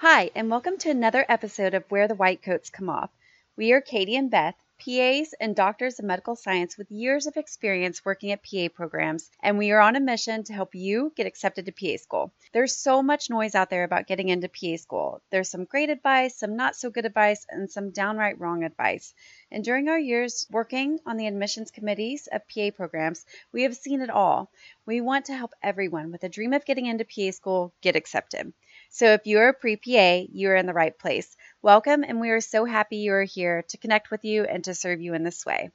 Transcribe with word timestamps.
Hi, 0.00 0.30
and 0.36 0.48
welcome 0.48 0.78
to 0.78 0.90
another 0.90 1.26
episode 1.28 1.74
of 1.74 1.82
Where 1.90 2.06
the 2.06 2.14
White 2.14 2.40
Coats 2.40 2.70
Come 2.70 2.88
Off. 2.88 3.10
We 3.56 3.72
are 3.72 3.80
Katie 3.80 4.14
and 4.14 4.30
Beth, 4.30 4.54
PAs 4.78 5.34
and 5.40 5.56
doctors 5.56 5.98
of 5.98 6.04
medical 6.04 6.36
science 6.36 6.78
with 6.78 6.88
years 6.92 7.26
of 7.26 7.36
experience 7.36 8.04
working 8.04 8.30
at 8.30 8.44
PA 8.44 8.68
programs, 8.72 9.28
and 9.42 9.58
we 9.58 9.72
are 9.72 9.80
on 9.80 9.96
a 9.96 10.00
mission 10.00 10.44
to 10.44 10.52
help 10.52 10.76
you 10.76 11.12
get 11.16 11.26
accepted 11.26 11.66
to 11.66 11.72
PA 11.72 11.96
school. 11.96 12.32
There's 12.52 12.76
so 12.76 13.02
much 13.02 13.28
noise 13.28 13.56
out 13.56 13.70
there 13.70 13.82
about 13.82 14.06
getting 14.06 14.28
into 14.28 14.48
PA 14.48 14.76
school. 14.76 15.20
There's 15.30 15.50
some 15.50 15.64
great 15.64 15.90
advice, 15.90 16.36
some 16.36 16.54
not 16.54 16.76
so 16.76 16.90
good 16.90 17.04
advice, 17.04 17.44
and 17.50 17.68
some 17.68 17.90
downright 17.90 18.38
wrong 18.38 18.62
advice. 18.62 19.12
And 19.50 19.64
during 19.64 19.88
our 19.88 19.98
years 19.98 20.46
working 20.48 21.00
on 21.06 21.16
the 21.16 21.26
admissions 21.26 21.72
committees 21.72 22.28
of 22.30 22.46
PA 22.46 22.70
programs, 22.70 23.26
we 23.50 23.64
have 23.64 23.74
seen 23.74 24.00
it 24.00 24.10
all. 24.10 24.48
We 24.86 25.00
want 25.00 25.24
to 25.24 25.36
help 25.36 25.54
everyone 25.60 26.12
with 26.12 26.22
a 26.22 26.28
dream 26.28 26.52
of 26.52 26.64
getting 26.64 26.86
into 26.86 27.04
PA 27.04 27.32
school 27.32 27.72
get 27.80 27.96
accepted. 27.96 28.52
So 28.90 29.12
if 29.12 29.26
you 29.26 29.38
are 29.38 29.48
a 29.48 29.54
pre 29.54 29.76
PA, 29.76 30.26
you 30.32 30.48
are 30.48 30.56
in 30.56 30.64
the 30.66 30.72
right 30.72 30.98
place. 30.98 31.36
Welcome, 31.60 32.04
and 32.04 32.20
we 32.20 32.30
are 32.30 32.40
so 32.40 32.64
happy 32.64 32.96
you 32.96 33.12
are 33.12 33.22
here 33.22 33.62
to 33.68 33.76
connect 33.76 34.10
with 34.10 34.24
you 34.24 34.44
and 34.44 34.64
to 34.64 34.74
serve 34.74 35.00
you 35.00 35.12
in 35.12 35.22
this 35.22 35.44
way. 35.44 35.70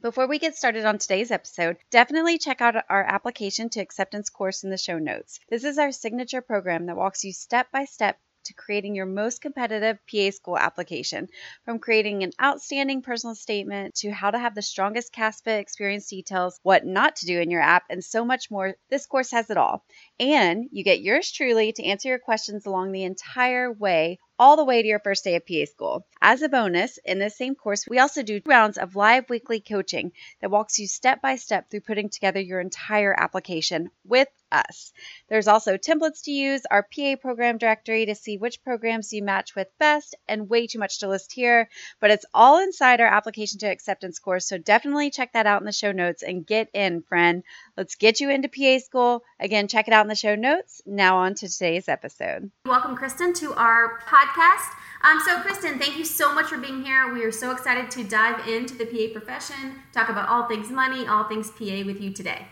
Before 0.00 0.26
we 0.26 0.38
get 0.38 0.56
started 0.56 0.86
on 0.86 0.96
today's 0.96 1.30
episode, 1.30 1.76
definitely 1.90 2.38
check 2.38 2.62
out 2.62 2.86
our 2.88 3.04
application 3.04 3.68
to 3.70 3.80
acceptance 3.80 4.30
course 4.30 4.64
in 4.64 4.70
the 4.70 4.78
show 4.78 4.98
notes. 4.98 5.40
This 5.50 5.64
is 5.64 5.76
our 5.76 5.92
signature 5.92 6.40
program 6.40 6.86
that 6.86 6.96
walks 6.96 7.22
you 7.22 7.34
step 7.34 7.70
by 7.70 7.84
step 7.84 8.18
to 8.44 8.54
creating 8.54 8.94
your 8.94 9.06
most 9.06 9.40
competitive 9.40 9.98
PA 10.10 10.30
school 10.30 10.58
application. 10.58 11.28
From 11.64 11.78
creating 11.78 12.22
an 12.22 12.32
outstanding 12.42 13.02
personal 13.02 13.34
statement 13.34 13.94
to 13.96 14.10
how 14.10 14.30
to 14.30 14.38
have 14.38 14.54
the 14.54 14.62
strongest 14.62 15.12
CASPA 15.12 15.58
experience 15.58 16.08
details, 16.08 16.58
what 16.62 16.84
not 16.84 17.16
to 17.16 17.26
do 17.26 17.40
in 17.40 17.50
your 17.50 17.62
app, 17.62 17.84
and 17.90 18.04
so 18.04 18.24
much 18.24 18.50
more, 18.50 18.74
this 18.90 19.06
course 19.06 19.30
has 19.30 19.50
it 19.50 19.56
all. 19.56 19.84
And 20.18 20.66
you 20.72 20.84
get 20.84 21.02
yours 21.02 21.30
truly 21.30 21.72
to 21.72 21.84
answer 21.84 22.08
your 22.08 22.18
questions 22.18 22.66
along 22.66 22.92
the 22.92 23.04
entire 23.04 23.72
way 23.72 24.18
all 24.42 24.56
the 24.56 24.64
way 24.64 24.82
to 24.82 24.88
your 24.88 24.98
first 24.98 25.22
day 25.22 25.36
of 25.36 25.46
PA 25.46 25.64
school. 25.66 26.04
As 26.20 26.42
a 26.42 26.48
bonus, 26.48 26.98
in 27.04 27.20
this 27.20 27.38
same 27.38 27.54
course, 27.54 27.86
we 27.86 28.00
also 28.00 28.24
do 28.24 28.40
rounds 28.44 28.76
of 28.76 28.96
live 28.96 29.30
weekly 29.30 29.60
coaching 29.60 30.10
that 30.40 30.50
walks 30.50 30.80
you 30.80 30.88
step 30.88 31.22
by 31.22 31.36
step 31.36 31.70
through 31.70 31.82
putting 31.82 32.08
together 32.08 32.40
your 32.40 32.58
entire 32.58 33.14
application 33.16 33.90
with 34.04 34.26
us. 34.50 34.92
There's 35.28 35.46
also 35.46 35.76
templates 35.76 36.24
to 36.24 36.32
use, 36.32 36.62
our 36.68 36.82
PA 36.82 37.14
program 37.20 37.56
directory 37.56 38.06
to 38.06 38.16
see 38.16 38.36
which 38.36 38.64
programs 38.64 39.12
you 39.12 39.22
match 39.22 39.54
with 39.54 39.68
best, 39.78 40.16
and 40.26 40.50
way 40.50 40.66
too 40.66 40.80
much 40.80 40.98
to 40.98 41.08
list 41.08 41.32
here, 41.32 41.68
but 42.00 42.10
it's 42.10 42.26
all 42.34 42.58
inside 42.60 43.00
our 43.00 43.06
application 43.06 43.60
to 43.60 43.70
acceptance 43.70 44.18
course, 44.18 44.48
so 44.48 44.58
definitely 44.58 45.10
check 45.10 45.32
that 45.34 45.46
out 45.46 45.62
in 45.62 45.66
the 45.66 45.72
show 45.72 45.92
notes 45.92 46.24
and 46.24 46.44
get 46.44 46.68
in, 46.74 47.02
friend. 47.02 47.44
Let's 47.76 47.94
get 47.94 48.20
you 48.20 48.28
into 48.28 48.48
PA 48.48 48.78
school. 48.84 49.22
Again, 49.40 49.66
check 49.66 49.88
it 49.88 49.94
out 49.94 50.04
in 50.04 50.08
the 50.08 50.14
show 50.14 50.34
notes. 50.34 50.82
Now 50.84 51.16
on 51.16 51.34
to 51.36 51.48
today's 51.48 51.88
episode. 51.88 52.50
Welcome, 52.66 52.96
Kristen, 52.96 53.32
to 53.34 53.54
our 53.54 54.00
podcast. 54.00 54.68
Um, 55.02 55.18
so, 55.26 55.40
Kristen, 55.40 55.78
thank 55.78 55.96
you 55.96 56.04
so 56.04 56.34
much 56.34 56.46
for 56.46 56.58
being 56.58 56.84
here. 56.84 57.12
We 57.14 57.24
are 57.24 57.32
so 57.32 57.50
excited 57.50 57.90
to 57.92 58.04
dive 58.04 58.46
into 58.46 58.74
the 58.74 58.84
PA 58.84 59.18
profession, 59.18 59.80
talk 59.92 60.10
about 60.10 60.28
all 60.28 60.46
things 60.48 60.70
money, 60.70 61.06
all 61.06 61.24
things 61.24 61.50
PA 61.50 61.82
with 61.86 62.00
you 62.00 62.12
today. 62.12 62.46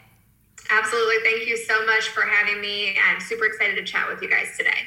Absolutely. 0.71 1.17
Thank 1.23 1.47
you 1.47 1.57
so 1.59 1.85
much 1.85 2.09
for 2.09 2.23
having 2.23 2.61
me. 2.63 2.97
I'm 3.07 3.21
super 3.21 3.45
excited 3.45 3.77
to 3.77 3.85
chat 3.85 4.09
with 4.09 4.23
you 4.23 4.31
guys 4.31 4.57
today. 4.57 4.79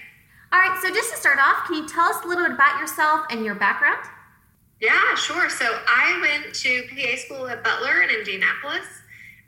All 0.51 0.59
right, 0.59 0.79
so 0.81 0.89
just 0.89 1.11
to 1.11 1.17
start 1.17 1.39
off, 1.39 1.65
can 1.67 1.75
you 1.75 1.87
tell 1.87 2.05
us 2.05 2.23
a 2.23 2.27
little 2.27 2.43
bit 2.43 2.53
about 2.53 2.79
yourself 2.79 3.25
and 3.29 3.45
your 3.45 3.55
background? 3.55 4.05
Yeah, 4.79 5.15
sure. 5.15 5.49
So 5.49 5.65
I 5.87 6.19
went 6.21 6.53
to 6.55 6.83
PA 6.89 7.15
school 7.17 7.47
at 7.47 7.63
Butler 7.63 8.01
in 8.01 8.09
Indianapolis. 8.09 8.85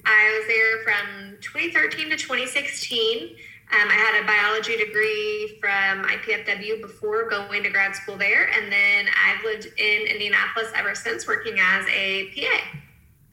I 0.06 0.38
was 0.38 0.48
there 0.48 0.84
from 0.84 1.38
2013 1.42 2.10
to 2.10 2.18
2016. 2.18 3.36
Um, 3.74 3.90
I 3.90 3.94
had 3.94 4.22
a 4.22 4.28
biology 4.28 4.78
degree 4.78 5.58
from 5.60 6.04
IPFW 6.04 6.82
before 6.82 7.28
going 7.28 7.64
to 7.64 7.70
grad 7.70 7.96
school 7.96 8.16
there, 8.16 8.48
and 8.50 8.72
then 8.72 9.08
I've 9.26 9.44
lived 9.44 9.66
in 9.78 10.08
Indianapolis 10.08 10.72
ever 10.76 10.94
since, 10.94 11.28
working 11.28 11.56
as 11.60 11.86
a 11.88 12.30
PA. 12.36 12.80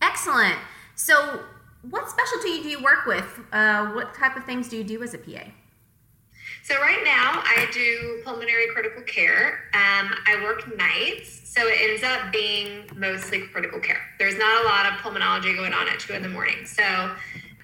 Excellent. 0.01 0.59
So, 0.95 1.43
what 1.91 2.09
specialty 2.09 2.63
do 2.63 2.69
you 2.69 2.83
work 2.83 3.05
with? 3.07 3.41
Uh, 3.53 3.89
what 3.89 4.15
type 4.15 4.37
of 4.37 4.45
things 4.45 4.69
do 4.69 4.79
you 4.79 4.85
do 4.85 5.03
as 5.03 5.13
a 5.13 5.19
PA? 5.19 5.45
So 6.65 6.81
right 6.81 7.03
now 7.05 7.43
I 7.45 7.67
do 7.73 8.21
pulmonary 8.25 8.69
critical 8.73 9.03
care. 9.03 9.65
Um, 9.75 10.15
I 10.27 10.41
work 10.45 10.77
nights, 10.77 11.41
so 11.45 11.67
it 11.67 11.77
ends 11.81 12.05
up 12.05 12.33
being 12.33 12.89
mostly 12.95 13.41
critical 13.49 13.81
care. 13.81 14.01
There's 14.21 14.39
not 14.39 14.65
a 14.65 14.69
lot 14.69 14.87
of 14.87 14.93
pulmonology 15.01 15.57
going 15.57 15.73
on 15.73 15.89
at 15.89 15.99
two 15.99 16.13
in 16.13 16.23
the 16.23 16.29
morning, 16.29 16.65
so 16.65 16.85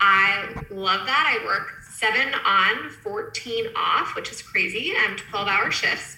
I 0.01 0.49
love 0.71 1.07
that. 1.07 1.39
I 1.41 1.45
work 1.47 1.75
seven 1.91 2.35
on, 2.45 2.91
14 2.91 3.67
off, 3.77 4.17
which 4.17 4.33
is 4.33 4.43
crazy. 4.43 4.93
I'm 4.99 5.17
12 5.17 5.47
hour 5.47 5.71
shifts. 5.71 6.17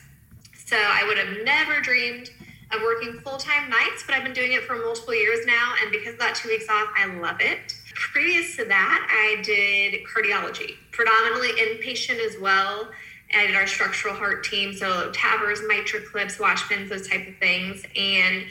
So 0.65 0.77
I 0.77 1.05
would 1.07 1.19
have 1.19 1.45
never 1.45 1.81
dreamed 1.81 2.31
of 2.73 2.81
working 2.83 3.21
full 3.21 3.37
time 3.37 3.69
nights, 3.69 4.05
but 4.07 4.15
I've 4.15 4.25
been 4.25 4.33
doing 4.33 4.53
it 4.53 4.63
for 4.63 4.77
multiple 4.77 5.15
years 5.15 5.45
now. 5.47 5.75
And 5.83 5.91
because 5.91 6.15
of 6.15 6.21
that 6.21 6.35
two 6.35 6.49
weeks 6.49 6.67
off, 6.71 6.89
I 6.97 7.07
love 7.17 7.41
it. 7.41 7.75
Previous 7.95 8.57
to 8.57 8.65
that, 8.65 9.07
I 9.11 9.43
did 9.43 10.01
cardiology, 10.07 10.77
predominantly 11.01 11.49
inpatient 11.53 12.19
as 12.19 12.39
well. 12.39 12.91
I 13.33 13.47
did 13.47 13.57
our 13.57 13.67
structural 13.67 14.15
heart 14.15 14.45
team, 14.45 14.75
so 14.75 15.11
TAVRs, 15.13 15.67
MitraClips, 15.67 16.37
watchmans, 16.37 16.91
those 16.91 17.09
type 17.09 17.27
of 17.27 17.37
things, 17.37 17.85
and 17.97 18.45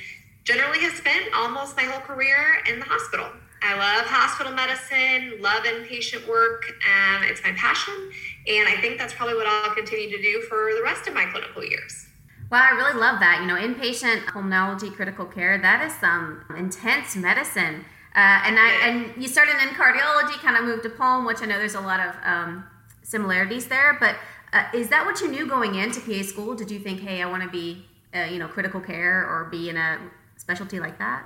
generally 0.46 0.80
have 0.80 0.94
spent 0.94 1.26
almost 1.36 1.78
my 1.78 1.84
whole 1.84 2.02
career 2.02 2.64
in 2.68 2.80
the 2.80 2.86
hospital. 2.86 3.28
I 3.62 3.76
love 3.76 4.08
hospital 4.08 4.52
medicine, 4.52 5.40
love 5.40 5.64
inpatient 5.64 6.28
work. 6.28 6.64
Um, 6.88 7.24
it's 7.24 7.44
my 7.44 7.52
passion, 7.52 7.94
and 8.48 8.68
I 8.68 8.78
think 8.82 8.98
that's 8.98 9.14
probably 9.14 9.36
what 9.36 9.46
I'll 9.46 9.76
continue 9.76 10.10
to 10.10 10.22
do 10.22 10.42
for 10.50 10.72
the 10.74 10.82
rest 10.82 11.08
of 11.08 11.14
my 11.14 11.26
clinical 11.26 11.64
years. 11.64 12.08
Well, 12.50 12.64
I 12.64 12.76
really 12.76 13.00
love 13.00 13.20
that. 13.20 13.42
You 13.42 13.48
know, 13.48 13.58
inpatient 13.58 14.26
pulmonology 14.26 14.92
critical 14.96 15.26
care, 15.26 15.60
that 15.62 15.86
is 15.86 15.94
some 16.00 16.46
intense 16.58 17.16
medicine. 17.16 17.86
Uh, 18.20 18.42
and 18.44 18.60
I 18.60 18.70
and 18.84 19.24
you 19.24 19.30
started 19.30 19.56
in 19.62 19.70
cardiology, 19.70 20.34
kind 20.42 20.58
of 20.58 20.66
moved 20.66 20.84
to 20.84 20.90
pulm, 20.90 21.26
which 21.26 21.42
I 21.42 21.46
know 21.46 21.58
there's 21.58 21.76
a 21.76 21.80
lot 21.80 22.02
of 22.02 22.16
um, 22.26 22.66
similarities 23.02 23.68
there. 23.68 23.96
But 23.98 24.18
uh, 24.52 24.66
is 24.74 24.90
that 24.90 25.06
what 25.06 25.22
you 25.22 25.30
knew 25.32 25.48
going 25.48 25.76
into 25.76 26.02
PA 26.02 26.22
school? 26.24 26.54
Did 26.54 26.70
you 26.70 26.80
think, 26.80 27.00
hey, 27.00 27.22
I 27.22 27.28
want 27.28 27.44
to 27.44 27.50
be, 27.50 27.86
uh, 28.14 28.26
you 28.26 28.38
know, 28.38 28.50
critical 28.50 28.82
care 28.82 29.26
or 29.26 29.46
be 29.46 29.70
in 29.70 29.78
a 29.78 30.00
specialty 30.36 30.82
like 30.82 31.00
that? 31.00 31.26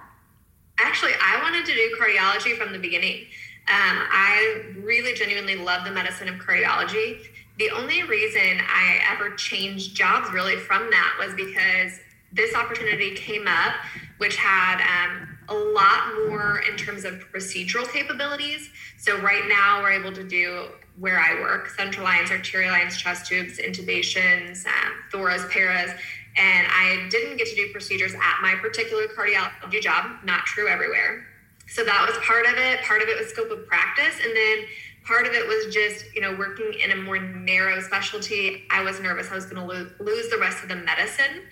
Actually, 0.77 1.13
I 1.19 1.41
wanted 1.41 1.65
to 1.65 1.73
do 1.73 1.97
cardiology 1.99 2.55
from 2.55 2.71
the 2.71 2.77
beginning. 2.77 3.21
Um, 3.69 3.97
I 4.11 4.75
really 4.83 5.15
genuinely 5.15 5.55
love 5.55 5.85
the 5.85 5.91
medicine 5.91 6.27
of 6.27 6.35
cardiology. 6.35 7.21
The 7.57 7.71
only 7.71 8.03
reason 8.03 8.59
I 8.67 8.99
ever 9.11 9.31
changed 9.31 9.95
jobs 9.95 10.31
really 10.31 10.57
from 10.57 10.91
that 10.91 11.15
was 11.19 11.33
because 11.33 11.99
this 12.31 12.53
opportunity 12.53 13.15
came 13.15 13.47
up, 13.47 13.73
which 14.19 14.35
had 14.35 14.79
um, 14.81 15.32
a 15.49 15.53
lot 15.53 16.27
more 16.27 16.59
in 16.69 16.77
terms 16.77 17.05
of 17.05 17.15
procedural 17.31 17.89
capabilities. 17.91 18.69
So 18.97 19.19
right 19.19 19.47
now 19.47 19.81
we're 19.81 19.91
able 19.91 20.11
to 20.13 20.23
do 20.23 20.69
where 20.97 21.19
I 21.19 21.39
work, 21.41 21.69
central 21.69 22.03
lines, 22.03 22.31
arterial 22.31 22.71
lines, 22.71 22.97
chest 22.97 23.27
tubes, 23.27 23.57
intubations, 23.57 24.65
um, 24.65 24.93
thoras, 25.11 25.49
paras. 25.49 25.91
And 26.35 26.67
I 26.69 27.07
didn't 27.09 27.37
get 27.37 27.47
to 27.47 27.55
do 27.55 27.71
procedures 27.71 28.13
at 28.13 28.41
my 28.41 28.55
particular 28.55 29.03
cardiology 29.07 29.81
job, 29.81 30.11
not 30.23 30.45
true 30.45 30.67
everywhere. 30.67 31.25
So 31.67 31.83
that 31.83 32.05
was 32.07 32.17
part 32.25 32.45
of 32.45 32.53
it. 32.57 32.81
Part 32.81 33.01
of 33.01 33.07
it 33.07 33.19
was 33.19 33.29
scope 33.29 33.51
of 33.51 33.67
practice. 33.67 34.15
And 34.23 34.35
then 34.35 34.65
part 35.05 35.27
of 35.27 35.33
it 35.33 35.47
was 35.47 35.73
just, 35.73 36.13
you 36.15 36.21
know, 36.21 36.35
working 36.35 36.73
in 36.83 36.91
a 36.91 36.95
more 36.95 37.19
narrow 37.19 37.79
specialty. 37.81 38.63
I 38.71 38.83
was 38.83 38.99
nervous 38.99 39.31
I 39.31 39.35
was 39.35 39.45
going 39.45 39.57
to 39.57 39.65
lo- 39.65 39.89
lose 39.99 40.29
the 40.29 40.37
rest 40.37 40.63
of 40.63 40.69
the 40.69 40.75
medicine 40.75 41.43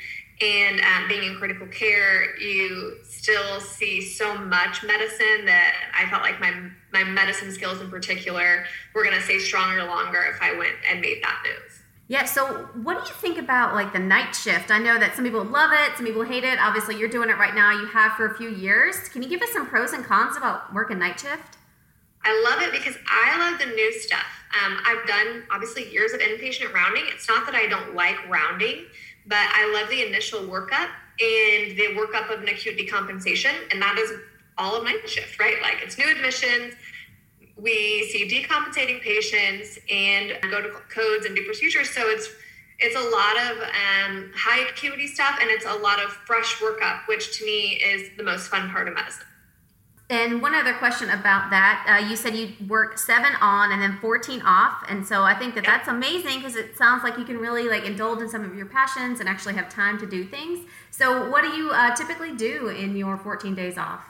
and 0.42 0.82
um, 0.82 1.08
being 1.08 1.24
in 1.24 1.38
critical 1.38 1.68
care 1.68 2.38
you 2.38 2.98
still 3.04 3.60
see 3.60 4.02
so 4.02 4.36
much 4.36 4.84
medicine 4.84 5.46
that 5.46 5.74
i 5.96 6.10
felt 6.10 6.22
like 6.22 6.40
my 6.40 6.52
my 6.92 7.04
medicine 7.04 7.52
skills 7.52 7.80
in 7.82 7.90
particular 7.90 8.66
were 8.94 9.04
going 9.04 9.16
to 9.16 9.22
stay 9.22 9.40
stronger 9.40 9.84
longer 9.84 10.24
if 10.34 10.42
i 10.42 10.56
went 10.58 10.76
and 10.90 11.02
made 11.02 11.22
that 11.24 11.42
move. 11.46 11.84
Yeah 12.08 12.26
so 12.26 12.70
what 12.84 13.04
do 13.04 13.10
you 13.10 13.16
think 13.16 13.38
about 13.38 13.74
like 13.74 13.94
the 13.94 14.00
night 14.00 14.36
shift? 14.36 14.72
I 14.72 14.80
know 14.80 15.00
that 15.00 15.16
some 15.16 15.24
people 15.24 15.44
love 15.44 15.72
it 15.74 15.96
some 15.96 16.06
people 16.06 16.24
hate 16.24 16.44
it. 16.44 16.60
Obviously 16.60 16.98
you're 16.98 17.10
doing 17.10 17.30
it 17.30 17.38
right 17.38 17.56
now. 17.56 17.72
You 17.72 17.86
have 17.88 18.14
for 18.14 18.26
a 18.26 18.36
few 18.36 18.50
years. 18.50 19.08
Can 19.10 19.22
you 19.24 19.30
give 19.30 19.42
us 19.42 19.52
some 19.52 19.68
pros 19.68 19.94
and 19.94 20.04
cons 20.04 20.36
about 20.36 20.74
working 20.74 21.00
night 21.00 21.20
shift? 21.20 21.58
I 22.24 22.50
love 22.50 22.62
it 22.62 22.72
because 22.72 22.96
I 23.08 23.38
love 23.40 23.60
the 23.60 23.66
new 23.66 23.92
stuff. 23.94 24.26
Um, 24.64 24.78
I've 24.86 25.08
done 25.08 25.44
obviously 25.50 25.92
years 25.92 26.14
of 26.14 26.20
inpatient 26.20 26.74
rounding. 26.74 27.04
It's 27.08 27.28
not 27.28 27.46
that 27.46 27.56
I 27.56 27.68
don't 27.68 27.96
like 27.96 28.18
rounding, 28.30 28.86
but 29.26 29.38
I 29.38 29.72
love 29.74 29.90
the 29.90 30.06
initial 30.06 30.42
workup 30.42 30.90
and 31.20 31.78
the 31.78 31.90
workup 31.96 32.34
of 32.34 32.42
an 32.42 32.50
acute 32.50 32.78
decompensation. 32.78 33.54
And 33.72 33.82
that 33.82 33.98
is 33.98 34.12
all 34.58 34.76
of 34.76 34.84
night 34.84 35.08
shift, 35.08 35.40
right? 35.40 35.62
Like 35.62 35.78
it's 35.82 35.98
new 35.98 36.10
admissions. 36.10 36.74
We 37.58 38.10
see 38.12 38.28
decompensating 38.28 39.02
patients 39.02 39.78
and 39.90 40.34
go 40.50 40.62
to 40.62 40.70
codes 40.94 41.26
and 41.26 41.36
do 41.36 41.46
procedures. 41.46 41.90
So 41.90 42.02
it's 42.08 42.30
it's 42.80 42.96
a 42.96 43.00
lot 43.00 43.38
of 43.38 43.58
um, 43.62 44.32
high 44.36 44.68
acuity 44.68 45.06
stuff 45.06 45.38
and 45.40 45.52
it's 45.52 45.66
a 45.66 45.74
lot 45.74 46.04
of 46.04 46.10
fresh 46.12 46.56
workup, 46.56 47.08
which 47.08 47.38
to 47.38 47.46
me 47.46 47.74
is 47.74 48.10
the 48.18 48.24
most 48.24 48.48
fun 48.48 48.72
part 48.72 48.88
of 48.88 48.96
medicine. 48.96 49.28
And 50.12 50.42
one 50.42 50.54
other 50.54 50.74
question 50.74 51.10
about 51.10 51.52
that. 51.52 51.86
Uh, 51.88 52.06
you 52.06 52.18
said 52.18 52.36
you 52.36 52.50
work 52.68 52.98
seven 52.98 53.32
on 53.40 53.72
and 53.72 53.82
then 53.82 53.98
14 54.02 54.42
off. 54.42 54.84
And 54.90 55.08
so 55.08 55.24
I 55.24 55.34
think 55.34 55.56
that 55.56 55.66
that's 55.66 55.88
amazing 55.88 56.40
because 56.40 56.58
it 56.58 56.78
sounds 56.78 57.02
like 57.02 57.18
you 57.18 57.24
can 57.24 57.38
really 57.38 57.70
like 57.70 57.86
indulge 57.86 58.20
in 58.20 58.28
some 58.28 58.44
of 58.44 58.54
your 58.54 58.66
passions 58.66 59.22
and 59.22 59.30
actually 59.30 59.54
have 59.54 59.70
time 59.70 59.98
to 60.00 60.06
do 60.06 60.26
things. 60.26 60.68
So 60.92 61.30
what 61.30 61.44
do 61.44 61.52
you 61.52 61.70
uh, 61.72 61.96
typically 61.96 62.36
do 62.36 62.68
in 62.68 62.98
your 62.98 63.18
14 63.18 63.56
days 63.56 63.78
off? 63.78 64.04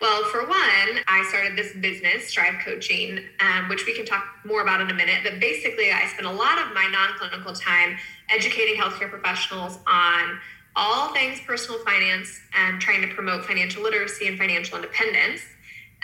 Well, 0.00 0.24
for 0.24 0.46
one, 0.46 1.00
I 1.06 1.26
started 1.28 1.58
this 1.58 1.74
business, 1.74 2.28
Strive 2.28 2.64
Coaching, 2.64 3.20
um, 3.40 3.68
which 3.68 3.84
we 3.84 3.92
can 3.92 4.06
talk 4.06 4.24
more 4.46 4.62
about 4.62 4.80
in 4.80 4.88
a 4.88 4.94
minute. 4.94 5.18
But 5.22 5.38
basically, 5.38 5.92
I 5.92 6.06
spend 6.06 6.26
a 6.26 6.32
lot 6.32 6.56
of 6.56 6.72
my 6.72 6.88
non 6.90 7.10
clinical 7.18 7.52
time 7.52 7.98
educating 8.30 8.80
healthcare 8.80 9.10
professionals 9.10 9.78
on 9.86 10.40
all 10.78 11.12
things 11.12 11.40
personal 11.40 11.80
finance 11.80 12.40
and 12.56 12.80
trying 12.80 13.02
to 13.02 13.12
promote 13.12 13.44
financial 13.44 13.82
literacy 13.82 14.28
and 14.28 14.38
financial 14.38 14.76
independence. 14.76 15.42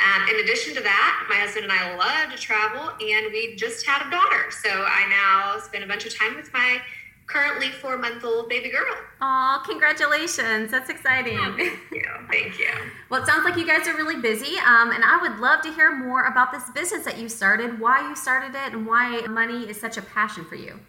Um, 0.05 0.29
in 0.29 0.41
addition 0.41 0.75
to 0.75 0.81
that, 0.83 1.27
my 1.29 1.37
husband 1.37 1.65
and 1.65 1.73
I 1.73 1.95
love 1.95 2.35
to 2.35 2.37
travel, 2.37 2.91
and 2.91 3.33
we 3.33 3.55
just 3.55 3.87
had 3.87 4.05
a 4.05 4.11
daughter. 4.11 4.51
So 4.51 4.69
I 4.69 5.09
now 5.09 5.61
spend 5.61 5.85
a 5.85 5.87
bunch 5.87 6.05
of 6.05 6.19
time 6.19 6.35
with 6.35 6.53
my 6.53 6.81
currently 7.27 7.71
four 7.71 7.97
month 7.97 8.25
old 8.25 8.49
baby 8.49 8.71
girl. 8.71 8.93
Oh, 9.21 9.63
congratulations. 9.65 10.73
That's 10.73 10.91
exciting. 10.91 11.39
Oh, 11.39 11.55
thank 11.57 11.79
you. 11.93 12.05
Thank 12.29 12.59
you. 12.59 12.67
well, 13.09 13.23
it 13.23 13.27
sounds 13.27 13.45
like 13.45 13.57
you 13.57 13.67
guys 13.67 13.87
are 13.87 13.97
really 13.97 14.21
busy. 14.21 14.59
Um, 14.59 14.91
and 14.91 15.05
I 15.05 15.19
would 15.23 15.39
love 15.39 15.63
to 15.63 15.73
hear 15.73 15.95
more 15.95 16.25
about 16.25 16.53
this 16.53 16.69
business 16.71 17.05
that 17.05 17.17
you 17.19 17.29
started, 17.29 17.79
why 17.79 18.07
you 18.09 18.17
started 18.17 18.57
it, 18.57 18.73
and 18.73 18.87
why 18.87 19.21
money 19.29 19.69
is 19.71 19.81
such 19.81 19.97
a 19.97 20.03
passion 20.03 20.45
for 20.45 20.57
you. 20.57 20.81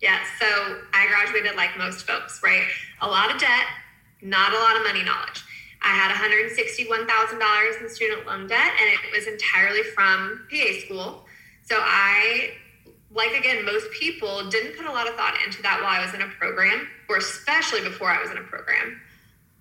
Yeah, 0.00 0.18
so 0.38 0.46
I 0.92 1.06
graduated 1.06 1.56
like 1.56 1.76
most 1.78 2.06
folks, 2.06 2.42
right? 2.42 2.64
A 3.00 3.06
lot 3.06 3.34
of 3.34 3.40
debt, 3.40 3.66
not 4.20 4.52
a 4.52 4.58
lot 4.58 4.76
of 4.76 4.82
money 4.82 5.02
knowledge. 5.02 5.42
I 5.82 5.88
had 5.88 6.14
$161,000 6.14 7.80
in 7.80 7.88
student 7.88 8.26
loan 8.26 8.46
debt, 8.46 8.72
and 8.80 8.90
it 8.90 8.98
was 9.14 9.26
entirely 9.26 9.82
from 9.82 10.46
PA 10.50 10.80
school. 10.84 11.26
So 11.62 11.76
I, 11.80 12.50
like 13.10 13.32
again, 13.38 13.64
most 13.64 13.90
people 13.92 14.50
didn't 14.50 14.76
put 14.76 14.86
a 14.86 14.92
lot 14.92 15.08
of 15.08 15.14
thought 15.14 15.38
into 15.46 15.62
that 15.62 15.80
while 15.80 16.00
I 16.00 16.04
was 16.04 16.14
in 16.14 16.22
a 16.22 16.28
program, 16.38 16.88
or 17.08 17.16
especially 17.16 17.80
before 17.80 18.10
I 18.10 18.20
was 18.20 18.30
in 18.30 18.36
a 18.36 18.42
program. 18.42 19.00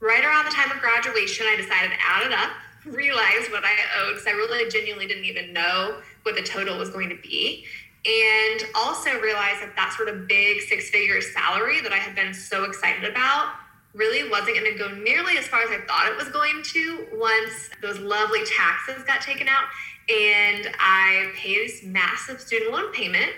Right 0.01 0.23
around 0.25 0.45
the 0.45 0.51
time 0.51 0.71
of 0.71 0.81
graduation, 0.81 1.45
I 1.47 1.55
decided 1.55 1.91
to 1.91 1.97
add 2.05 2.27
it 2.27 2.33
up, 2.33 2.51
realize 2.85 3.47
what 3.51 3.63
I 3.63 3.75
owed, 3.99 4.15
because 4.15 4.27
I 4.27 4.31
really 4.31 4.69
genuinely 4.69 5.07
didn't 5.07 5.25
even 5.25 5.53
know 5.53 6.01
what 6.23 6.35
the 6.35 6.43
total 6.43 6.77
was 6.77 6.89
going 6.89 7.09
to 7.09 7.17
be 7.21 7.65
and 8.05 8.65
also 8.75 9.19
realized 9.19 9.61
that 9.61 9.75
that 9.75 9.93
sort 9.97 10.09
of 10.09 10.27
big 10.27 10.61
six 10.61 10.89
figure 10.89 11.19
salary 11.21 11.81
that 11.81 11.91
I 11.91 11.97
had 11.97 12.15
been 12.15 12.33
so 12.33 12.63
excited 12.65 13.09
about 13.09 13.53
really 13.93 14.29
wasn't 14.29 14.57
going 14.57 14.71
to 14.71 14.77
go 14.77 14.93
nearly 14.95 15.37
as 15.37 15.47
far 15.47 15.61
as 15.61 15.69
I 15.71 15.79
thought 15.87 16.07
it 16.11 16.17
was 16.17 16.29
going 16.29 16.61
to 16.63 17.07
once 17.13 17.69
those 17.81 17.99
lovely 17.99 18.43
taxes 18.45 19.03
got 19.05 19.21
taken 19.21 19.47
out 19.47 19.63
and 20.09 20.69
I 20.79 21.31
paid 21.35 21.67
this 21.67 21.83
massive 21.83 22.39
student 22.39 22.71
loan 22.71 22.91
payment 22.91 23.31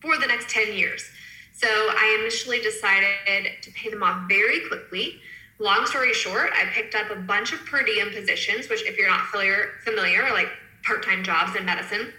for 0.00 0.16
the 0.16 0.26
next 0.26 0.48
10 0.48 0.72
years. 0.72 1.04
So 1.52 1.68
I 1.68 2.18
initially 2.20 2.60
decided 2.60 3.62
to 3.62 3.70
pay 3.72 3.90
them 3.90 4.02
off 4.02 4.26
very 4.28 4.66
quickly. 4.68 5.20
Long 5.58 5.86
story 5.86 6.14
short, 6.14 6.50
I 6.54 6.64
picked 6.72 6.94
up 6.94 7.10
a 7.10 7.16
bunch 7.16 7.52
of 7.52 7.64
per 7.66 7.82
diem 7.84 8.10
positions, 8.10 8.68
which, 8.68 8.82
if 8.86 8.96
you're 8.96 9.08
not 9.08 9.26
familiar, 9.26 9.72
familiar 9.84 10.22
are 10.22 10.32
like 10.32 10.48
part 10.82 11.04
time 11.04 11.22
jobs 11.22 11.56
in 11.56 11.64
medicine 11.64 12.12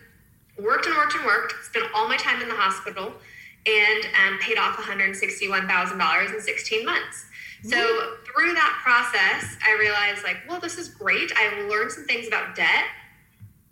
worked 0.57 0.85
and 0.85 0.95
worked 0.95 1.15
and 1.15 1.25
worked, 1.25 1.53
spent 1.63 1.85
all 1.93 2.07
my 2.07 2.17
time 2.17 2.41
in 2.41 2.49
the 2.49 2.55
hospital, 2.55 3.13
and 3.65 4.05
um, 4.25 4.39
paid 4.39 4.57
off 4.57 4.77
$161,000 4.77 6.33
in 6.33 6.41
16 6.41 6.85
months. 6.85 7.25
So 7.63 8.15
through 8.25 8.53
that 8.53 8.79
process, 8.83 9.57
I 9.65 9.75
realized 9.79 10.23
like, 10.23 10.37
well, 10.47 10.59
this 10.59 10.77
is 10.77 10.89
great. 10.89 11.31
I 11.35 11.67
learned 11.67 11.91
some 11.91 12.05
things 12.05 12.27
about 12.27 12.55
debt, 12.55 12.85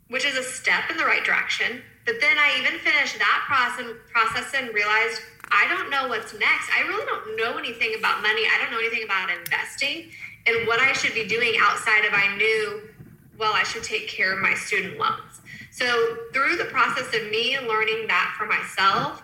which 0.07 0.25
is 0.25 0.35
a 0.35 0.41
step 0.41 0.89
in 0.89 0.97
the 0.97 1.05
right 1.05 1.23
direction. 1.23 1.83
But 2.05 2.15
then 2.19 2.37
I 2.37 2.57
even 2.59 2.79
finished 2.79 3.19
that 3.19 3.43
process 3.45 3.93
process 4.11 4.51
and 4.55 4.73
realized 4.73 5.21
I 5.51 5.67
don't 5.69 5.91
know 5.91 6.07
what's 6.07 6.33
next. 6.33 6.69
I 6.75 6.81
really 6.87 7.05
don't 7.05 7.37
know 7.37 7.57
anything 7.59 7.93
about 7.99 8.23
money. 8.23 8.41
I 8.49 8.57
don't 8.61 8.71
know 8.71 8.79
anything 8.79 9.03
about 9.03 9.29
investing 9.29 10.09
and 10.45 10.67
what 10.67 10.79
I 10.79 10.93
should 10.93 11.13
be 11.13 11.27
doing 11.27 11.53
outside 11.59 12.05
of 12.05 12.13
I 12.13 12.35
knew, 12.35 12.89
well, 13.37 13.53
I 13.53 13.63
should 13.63 13.83
take 13.83 14.07
care 14.07 14.33
of 14.33 14.39
my 14.39 14.53
student 14.55 14.97
loans. 14.97 15.32
So, 15.73 16.17
through 16.33 16.57
the 16.57 16.65
process 16.65 17.07
of 17.15 17.31
me 17.31 17.57
learning 17.59 18.05
that 18.05 18.35
for 18.37 18.45
myself, 18.45 19.23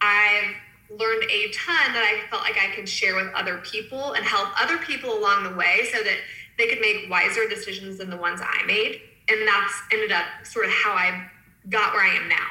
I've 0.00 0.54
learned 0.88 1.24
a 1.24 1.50
ton 1.50 1.92
that 1.94 2.04
I 2.04 2.30
felt 2.30 2.42
like 2.42 2.56
I 2.56 2.72
could 2.76 2.88
share 2.88 3.16
with 3.16 3.34
other 3.34 3.58
people 3.58 4.12
and 4.12 4.24
help 4.24 4.48
other 4.62 4.78
people 4.78 5.18
along 5.18 5.42
the 5.42 5.56
way 5.56 5.88
so 5.92 6.00
that 6.00 6.18
they 6.58 6.68
could 6.68 6.80
make 6.80 7.10
wiser 7.10 7.48
decisions 7.48 7.98
than 7.98 8.08
the 8.08 8.16
ones 8.16 8.40
I 8.40 8.64
made. 8.66 9.00
And 9.28 9.48
that's 9.48 9.72
ended 9.92 10.12
up 10.12 10.26
sort 10.44 10.66
of 10.66 10.70
how 10.70 10.92
I 10.92 11.28
got 11.68 11.92
where 11.92 12.04
I 12.04 12.14
am 12.14 12.28
now. 12.28 12.46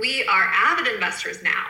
We 0.00 0.24
are 0.24 0.44
avid 0.50 0.86
investors 0.86 1.42
now. 1.42 1.66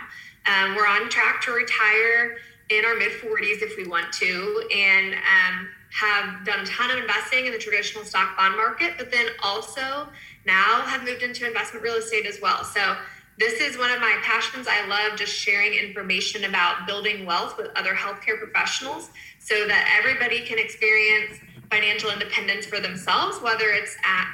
Um, 0.47 0.77
we're 0.77 0.87
on 0.87 1.09
track 1.09 1.43
to 1.43 1.51
retire 1.51 2.37
in 2.79 2.85
our 2.85 2.95
mid 2.97 3.13
40s 3.13 3.63
if 3.63 3.77
we 3.77 3.87
want 3.87 4.13
to, 4.15 4.69
and 4.75 5.15
um, 5.15 5.69
have 5.91 6.45
done 6.45 6.61
a 6.61 6.67
ton 6.67 6.91
of 6.91 6.99
investing 6.99 7.47
in 7.47 7.53
the 7.53 7.59
traditional 7.59 8.05
stock 8.05 8.37
bond 8.37 8.57
market, 8.57 8.95
but 8.97 9.11
then 9.11 9.27
also 9.43 10.09
now 10.47 10.81
have 10.83 11.05
moved 11.05 11.23
into 11.23 11.47
investment 11.47 11.85
real 11.85 11.95
estate 11.95 12.27
as 12.27 12.41
well. 12.41 12.65
So 12.65 12.97
this 13.39 13.61
is 13.61 13.79
one 13.79 13.91
of 13.91 14.01
my 14.01 14.19
passions. 14.23 14.67
I 14.69 14.87
love 14.87 15.19
just 15.19 15.33
sharing 15.33 15.75
information 15.75 16.45
about 16.45 16.87
building 16.87 17.27
wealth 17.27 17.57
with 17.57 17.69
other 17.77 17.95
healthcare 17.95 18.39
professionals 18.39 19.11
so 19.39 19.67
that 19.67 19.99
everybody 19.99 20.41
can 20.41 20.59
experience 20.59 21.39
financial 21.71 22.11
independence 22.11 22.67
for 22.67 22.81
themselves, 22.81 23.41
whether 23.43 23.71
it's 23.71 23.97
at 24.05 24.29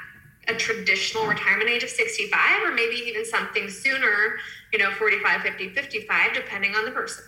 a 0.48 0.54
traditional 0.54 1.26
retirement 1.26 1.68
age 1.68 1.82
of 1.82 1.90
65 1.90 2.62
or 2.62 2.72
maybe 2.72 2.96
even 2.96 3.24
something 3.24 3.68
sooner, 3.68 4.38
you 4.72 4.78
know, 4.78 4.90
45, 4.92 5.42
50, 5.42 5.68
55, 5.70 6.34
depending 6.34 6.74
on 6.74 6.84
the 6.84 6.90
person. 6.90 7.24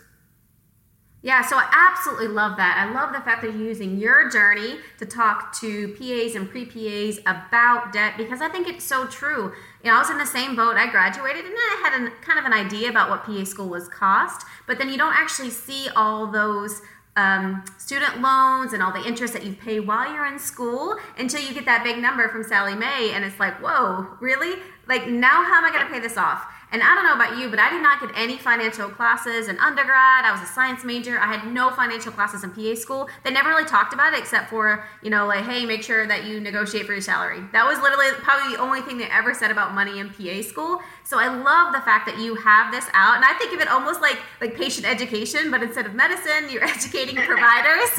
Yeah, 1.22 1.42
so 1.42 1.56
I 1.56 1.68
absolutely 1.70 2.28
love 2.28 2.56
that. 2.56 2.78
I 2.78 2.94
love 2.94 3.12
the 3.12 3.20
fact 3.20 3.42
that 3.42 3.52
you're 3.52 3.66
using 3.68 3.98
your 3.98 4.30
journey 4.30 4.76
to 4.98 5.04
talk 5.04 5.54
to 5.60 5.88
PAs 5.88 6.34
and 6.34 6.48
pre 6.48 6.64
PAs 6.64 7.18
about 7.26 7.92
debt 7.92 8.14
because 8.16 8.40
I 8.40 8.48
think 8.48 8.66
it's 8.66 8.84
so 8.84 9.06
true. 9.06 9.52
You 9.84 9.90
know, 9.90 9.96
I 9.96 9.98
was 9.98 10.08
in 10.08 10.16
the 10.16 10.24
same 10.26 10.56
boat. 10.56 10.76
I 10.76 10.90
graduated 10.90 11.44
and 11.44 11.54
I 11.54 11.80
had 11.84 12.02
a, 12.02 12.10
kind 12.24 12.38
of 12.38 12.46
an 12.46 12.54
idea 12.54 12.88
about 12.88 13.10
what 13.10 13.24
PA 13.24 13.44
school 13.44 13.68
was 13.68 13.86
cost, 13.88 14.46
but 14.66 14.78
then 14.78 14.88
you 14.88 14.96
don't 14.96 15.14
actually 15.14 15.50
see 15.50 15.88
all 15.94 16.26
those 16.26 16.80
um, 17.16 17.64
student 17.76 18.22
loans 18.22 18.72
and 18.72 18.82
all 18.82 18.92
the 18.92 19.06
interest 19.06 19.34
that 19.34 19.44
you 19.44 19.52
pay 19.52 19.78
while 19.78 20.10
you're 20.14 20.26
in 20.26 20.38
school 20.38 20.96
until 21.18 21.42
you 21.42 21.52
get 21.52 21.66
that 21.66 21.84
big 21.84 21.98
number 21.98 22.28
from 22.28 22.44
Sallie 22.44 22.74
Mae, 22.74 23.10
and 23.12 23.24
it's 23.26 23.38
like, 23.38 23.60
whoa, 23.62 24.06
really? 24.20 24.58
Like 24.86 25.06
now, 25.06 25.44
how 25.44 25.58
am 25.58 25.64
I 25.64 25.70
going 25.70 25.86
to 25.86 25.92
pay 25.92 26.00
this 26.00 26.16
off? 26.16 26.44
And 26.72 26.82
I 26.82 26.94
don't 26.94 27.04
know 27.04 27.14
about 27.14 27.38
you, 27.38 27.48
but 27.48 27.58
I 27.58 27.70
did 27.70 27.82
not 27.82 28.00
get 28.00 28.10
any 28.14 28.38
financial 28.38 28.88
classes 28.88 29.48
in 29.48 29.58
undergrad. 29.58 30.24
I 30.24 30.30
was 30.32 30.40
a 30.40 30.52
science 30.52 30.84
major. 30.84 31.18
I 31.18 31.26
had 31.26 31.52
no 31.52 31.70
financial 31.70 32.12
classes 32.12 32.44
in 32.44 32.50
PA 32.52 32.74
school. 32.74 33.08
They 33.24 33.30
never 33.30 33.48
really 33.48 33.64
talked 33.64 33.92
about 33.92 34.12
it 34.14 34.20
except 34.20 34.50
for, 34.50 34.84
you 35.02 35.10
know, 35.10 35.26
like, 35.26 35.44
hey, 35.44 35.66
make 35.66 35.82
sure 35.82 36.06
that 36.06 36.24
you 36.24 36.40
negotiate 36.40 36.86
for 36.86 36.92
your 36.92 37.00
salary. 37.00 37.42
That 37.52 37.66
was 37.66 37.80
literally 37.80 38.10
probably 38.22 38.54
the 38.54 38.62
only 38.62 38.82
thing 38.82 38.98
they 38.98 39.10
ever 39.10 39.34
said 39.34 39.50
about 39.50 39.74
money 39.74 39.98
in 39.98 40.10
PA 40.10 40.42
school. 40.42 40.80
So 41.02 41.18
I 41.18 41.26
love 41.26 41.72
the 41.72 41.80
fact 41.80 42.06
that 42.06 42.18
you 42.18 42.36
have 42.36 42.72
this 42.72 42.86
out. 42.92 43.16
And 43.16 43.24
I 43.24 43.34
think 43.34 43.52
of 43.52 43.60
it 43.60 43.68
almost 43.68 44.00
like 44.00 44.18
like 44.40 44.54
patient 44.54 44.86
education, 44.86 45.50
but 45.50 45.62
instead 45.62 45.86
of 45.86 45.94
medicine, 45.94 46.50
you're 46.50 46.64
educating 46.76 47.16
providers 47.16 47.90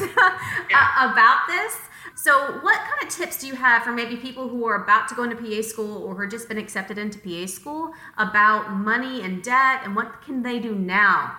about 0.70 1.46
this. 1.46 1.76
So, 2.14 2.58
what 2.60 2.78
kind 2.78 3.02
of 3.02 3.08
tips 3.08 3.38
do 3.38 3.46
you 3.46 3.54
have 3.54 3.82
for 3.82 3.90
maybe 3.90 4.16
people 4.16 4.48
who 4.48 4.66
are 4.66 4.84
about 4.84 5.08
to 5.08 5.14
go 5.14 5.24
into 5.24 5.36
PA 5.36 5.62
school 5.62 6.02
or 6.04 6.14
who 6.14 6.22
have 6.22 6.30
just 6.30 6.48
been 6.48 6.58
accepted 6.58 6.98
into 6.98 7.18
PA 7.18 7.46
school 7.46 7.92
about 8.18 8.72
money 8.72 9.22
and 9.22 9.42
debt 9.42 9.80
and 9.84 9.96
what 9.96 10.22
can 10.22 10.42
they 10.42 10.58
do 10.58 10.74
now? 10.74 11.36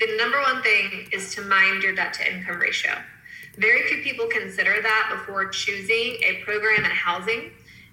The 0.00 0.16
number 0.16 0.40
one 0.42 0.62
thing 0.62 1.08
is 1.12 1.34
to 1.34 1.42
mind 1.42 1.82
your 1.82 1.94
debt 1.94 2.12
to 2.14 2.32
income 2.34 2.58
ratio. 2.58 2.92
Very 3.56 3.86
few 3.88 4.02
people 4.02 4.26
consider 4.26 4.80
that 4.82 5.10
before 5.10 5.46
choosing 5.46 6.16
a 6.22 6.42
program 6.44 6.84
in 6.84 6.90
housing. 6.90 7.50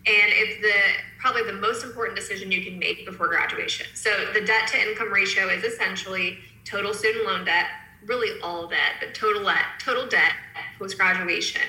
And 0.08 0.32
it's 0.34 0.62
the 0.62 0.74
probably 1.20 1.44
the 1.44 1.53
most 1.53 1.84
important 1.84 2.15
decision 2.15 2.51
you 2.51 2.63
can 2.63 2.77
make 2.77 3.05
before 3.05 3.27
graduation. 3.27 3.88
So 3.96 4.12
the 4.34 4.41
debt 4.41 4.67
to 4.70 4.89
income 4.89 5.12
ratio 5.12 5.50
is 5.50 5.63
essentially 5.63 6.38
total 6.63 6.94
student 6.94 7.25
loan 7.25 7.46
debt, 7.46 7.65
really 8.05 8.39
all 8.41 8.67
debt, 8.67 8.94
but 9.00 9.15
total 9.15 9.44
debt, 9.44 9.63
total 9.79 10.08
debt 10.08 10.34
post 10.77 10.98
graduation 10.98 11.62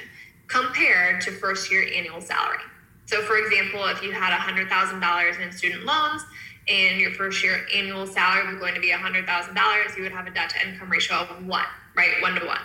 compared 0.48 1.20
to 1.22 1.30
first 1.32 1.70
year 1.70 1.86
annual 1.94 2.20
salary. 2.20 2.58
So, 3.06 3.22
for 3.22 3.36
example, 3.38 3.84
if 3.86 4.02
you 4.02 4.12
had 4.12 4.36
$100,000 4.36 5.40
in 5.40 5.52
student 5.52 5.84
loans 5.84 6.22
and 6.68 7.00
your 7.00 7.12
first 7.12 7.42
year 7.42 7.66
annual 7.72 8.06
salary 8.06 8.48
was 8.48 8.58
going 8.58 8.74
to 8.74 8.80
be 8.80 8.90
$100,000, 8.90 9.96
you 9.96 10.02
would 10.02 10.12
have 10.12 10.26
a 10.26 10.30
debt 10.30 10.50
to 10.50 10.68
income 10.68 10.90
ratio 10.90 11.18
of 11.18 11.46
one, 11.46 11.64
right? 11.94 12.20
One 12.20 12.34
to 12.34 12.44
one. 12.44 12.60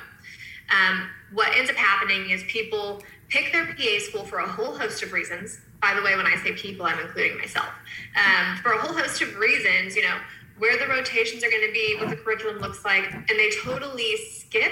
Um, 0.71 1.07
what 1.33 1.55
ends 1.55 1.69
up 1.69 1.75
happening 1.75 2.29
is 2.31 2.43
people 2.43 3.03
pick 3.29 3.51
their 3.51 3.65
PA 3.65 3.99
school 3.99 4.23
for 4.23 4.39
a 4.39 4.47
whole 4.47 4.77
host 4.77 5.03
of 5.03 5.13
reasons. 5.13 5.59
By 5.81 5.93
the 5.93 6.01
way, 6.01 6.15
when 6.15 6.25
I 6.25 6.35
say 6.43 6.53
people, 6.53 6.85
I'm 6.85 6.99
including 6.99 7.37
myself. 7.37 7.69
Um, 8.15 8.57
for 8.57 8.71
a 8.73 8.77
whole 8.79 8.95
host 8.95 9.21
of 9.21 9.35
reasons, 9.37 9.95
you 9.95 10.03
know, 10.03 10.17
where 10.57 10.77
the 10.77 10.87
rotations 10.87 11.43
are 11.43 11.49
going 11.49 11.65
to 11.65 11.73
be, 11.73 11.97
what 11.99 12.09
the 12.09 12.15
curriculum 12.15 12.59
looks 12.59 12.85
like, 12.85 13.11
and 13.13 13.29
they 13.29 13.49
totally 13.63 14.15
skip 14.31 14.71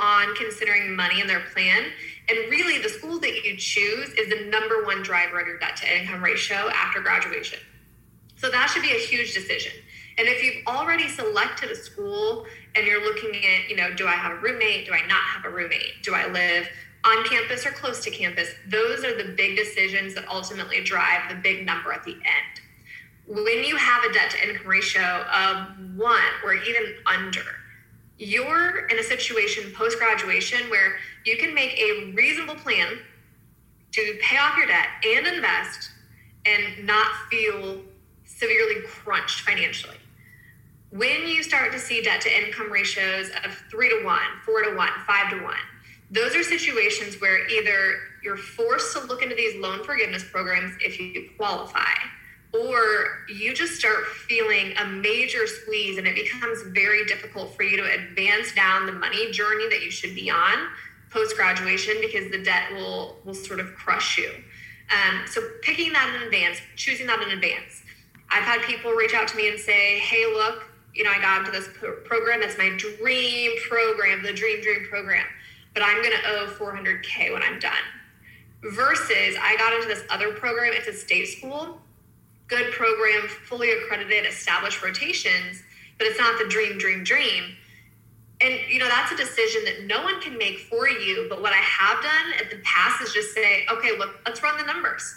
on 0.00 0.34
considering 0.34 0.96
money 0.96 1.20
in 1.20 1.26
their 1.26 1.40
plan. 1.52 1.84
And 2.28 2.38
really, 2.50 2.78
the 2.78 2.88
school 2.88 3.18
that 3.20 3.44
you 3.44 3.56
choose 3.56 4.08
is 4.10 4.28
the 4.30 4.50
number 4.50 4.84
one 4.84 5.02
driver 5.02 5.40
of 5.40 5.46
your 5.46 5.58
debt 5.58 5.76
to 5.76 6.00
income 6.00 6.22
ratio 6.22 6.70
after 6.74 7.00
graduation. 7.00 7.58
So 8.36 8.50
that 8.50 8.70
should 8.70 8.82
be 8.82 8.90
a 8.90 8.98
huge 8.98 9.34
decision. 9.34 9.72
And 10.16 10.26
if 10.26 10.42
you've 10.42 10.66
already 10.66 11.08
selected 11.08 11.70
a 11.70 11.74
school 11.74 12.46
and 12.74 12.86
you're 12.86 13.02
looking 13.04 13.30
at, 13.34 13.68
you 13.68 13.76
know, 13.76 13.92
do 13.94 14.06
I 14.06 14.12
have 14.12 14.32
a 14.32 14.40
roommate? 14.40 14.86
Do 14.86 14.92
I 14.92 15.06
not 15.06 15.22
have 15.22 15.44
a 15.44 15.50
roommate? 15.50 16.02
Do 16.02 16.14
I 16.14 16.26
live 16.26 16.68
on 17.04 17.24
campus 17.24 17.66
or 17.66 17.70
close 17.70 18.02
to 18.04 18.10
campus? 18.10 18.48
Those 18.68 19.04
are 19.04 19.16
the 19.16 19.32
big 19.32 19.56
decisions 19.56 20.14
that 20.14 20.28
ultimately 20.28 20.82
drive 20.82 21.28
the 21.28 21.36
big 21.36 21.66
number 21.66 21.92
at 21.92 22.04
the 22.04 22.12
end. 22.12 22.60
When 23.26 23.64
you 23.64 23.76
have 23.76 24.04
a 24.04 24.12
debt 24.12 24.30
to 24.32 24.48
income 24.48 24.66
ratio 24.66 25.02
of 25.02 25.96
one 25.96 26.20
or 26.44 26.54
even 26.54 26.94
under, 27.06 27.44
you're 28.20 28.86
in 28.88 28.98
a 28.98 29.02
situation 29.02 29.72
post 29.72 29.98
graduation 29.98 30.68
where 30.68 30.96
you 31.24 31.38
can 31.38 31.54
make 31.54 31.72
a 31.80 32.12
reasonable 32.12 32.54
plan 32.54 32.98
to 33.92 34.18
pay 34.20 34.36
off 34.36 34.56
your 34.58 34.66
debt 34.66 34.88
and 35.06 35.26
invest 35.26 35.90
and 36.44 36.86
not 36.86 37.10
feel 37.30 37.80
severely 38.26 38.82
crunched 38.86 39.40
financially. 39.40 39.96
When 40.90 41.26
you 41.26 41.42
start 41.42 41.72
to 41.72 41.78
see 41.78 42.02
debt 42.02 42.20
to 42.20 42.46
income 42.46 42.70
ratios 42.70 43.30
of 43.42 43.54
three 43.70 43.88
to 43.88 44.04
one, 44.04 44.20
four 44.44 44.62
to 44.64 44.76
one, 44.76 44.90
five 45.06 45.30
to 45.30 45.42
one, 45.42 45.56
those 46.10 46.34
are 46.36 46.42
situations 46.42 47.20
where 47.22 47.48
either 47.48 47.94
you're 48.22 48.36
forced 48.36 48.94
to 48.96 49.06
look 49.06 49.22
into 49.22 49.34
these 49.34 49.58
loan 49.62 49.82
forgiveness 49.82 50.24
programs 50.30 50.74
if 50.80 51.00
you 51.00 51.30
qualify 51.38 51.94
or 52.52 53.24
you 53.28 53.54
just 53.54 53.74
start 53.74 54.06
feeling 54.06 54.74
a 54.78 54.86
major 54.86 55.46
squeeze 55.46 55.98
and 55.98 56.06
it 56.06 56.14
becomes 56.14 56.62
very 56.68 57.04
difficult 57.06 57.54
for 57.54 57.62
you 57.62 57.76
to 57.76 57.84
advance 57.84 58.52
down 58.54 58.86
the 58.86 58.92
money 58.92 59.30
journey 59.30 59.68
that 59.68 59.82
you 59.82 59.90
should 59.90 60.14
be 60.14 60.30
on 60.30 60.68
post 61.10 61.36
graduation 61.36 61.94
because 62.00 62.30
the 62.30 62.42
debt 62.42 62.72
will 62.72 63.16
will 63.24 63.34
sort 63.34 63.60
of 63.60 63.74
crush 63.74 64.18
you. 64.18 64.30
Um, 64.90 65.26
so 65.26 65.40
picking 65.62 65.92
that 65.92 66.12
in 66.16 66.22
advance 66.22 66.60
choosing 66.76 67.06
that 67.06 67.22
in 67.22 67.30
advance. 67.30 67.82
I've 68.30 68.44
had 68.44 68.62
people 68.62 68.92
reach 68.92 69.14
out 69.14 69.28
to 69.28 69.36
me 69.36 69.48
and 69.48 69.58
say 69.58 69.98
hey 70.00 70.26
look 70.32 70.64
you 70.94 71.04
know 71.04 71.10
i 71.10 71.20
got 71.20 71.40
into 71.40 71.52
this 71.52 71.68
program. 72.04 72.42
It's 72.42 72.58
my 72.58 72.70
dream 72.76 73.52
program 73.68 74.22
the 74.22 74.32
dream 74.32 74.60
dream 74.60 74.86
program 74.88 75.26
but 75.72 75.84
i'm 75.84 76.02
going 76.02 76.16
to 76.16 76.28
owe 76.30 76.46
400k 76.58 77.32
when 77.32 77.42
i'm 77.44 77.60
done. 77.60 77.72
Versus 78.72 79.36
i 79.40 79.56
got 79.56 79.72
into 79.72 79.86
this 79.86 80.02
other 80.10 80.32
program 80.32 80.72
it's 80.74 80.88
a 80.88 80.92
state 80.92 81.26
school 81.26 81.80
good 82.50 82.72
program, 82.72 83.28
fully 83.46 83.70
accredited, 83.70 84.26
established 84.26 84.82
rotations, 84.82 85.62
but 85.96 86.06
it's 86.06 86.18
not 86.18 86.38
the 86.38 86.48
dream, 86.48 86.76
dream, 86.76 87.04
dream. 87.04 87.56
And 88.42 88.54
you 88.68 88.78
know 88.78 88.88
that's 88.88 89.12
a 89.12 89.16
decision 89.16 89.64
that 89.64 89.84
no 89.86 90.02
one 90.02 90.20
can 90.20 90.36
make 90.36 90.58
for 90.60 90.88
you. 90.88 91.26
But 91.28 91.40
what 91.40 91.52
I 91.52 91.56
have 91.56 92.02
done 92.02 92.42
in 92.42 92.58
the 92.58 92.62
past 92.64 93.02
is 93.02 93.12
just 93.12 93.34
say, 93.34 93.66
okay, 93.70 93.96
look, 93.96 94.20
let's 94.26 94.42
run 94.42 94.58
the 94.58 94.64
numbers. 94.64 95.14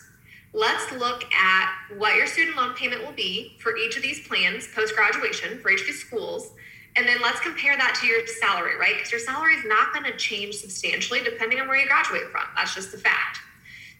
Let's 0.54 0.92
look 0.92 1.24
at 1.34 1.74
what 1.98 2.16
your 2.16 2.28
student 2.28 2.56
loan 2.56 2.76
payment 2.76 3.04
will 3.04 3.14
be 3.14 3.58
for 3.60 3.76
each 3.76 3.98
of 3.98 4.04
these 4.04 4.28
plans 4.28 4.68
post 4.76 4.96
graduation 4.96 5.60
for 5.60 5.72
each 5.72 5.82
of 5.82 5.88
these 5.88 6.00
schools. 6.00 6.52
And 6.96 7.08
then 7.08 7.18
let's 7.24 7.40
compare 7.40 7.76
that 7.76 7.98
to 8.02 8.08
your 8.08 8.28
salary, 8.28 8.78
right? 8.78 8.94
Because 8.96 9.10
your 9.10 9.20
salary 9.20 9.56
is 9.56 9.66
not 9.66 9.94
going 9.94 10.06
to 10.06 10.16
change 10.16 10.56
substantially 10.56 11.22
depending 11.24 11.60
on 11.60 11.68
where 11.68 11.78
you 11.78 11.88
graduate 11.88 12.30
from. 12.32 12.44
That's 12.56 12.76
just 12.76 12.92
the 12.92 13.00
fact. 13.00 13.40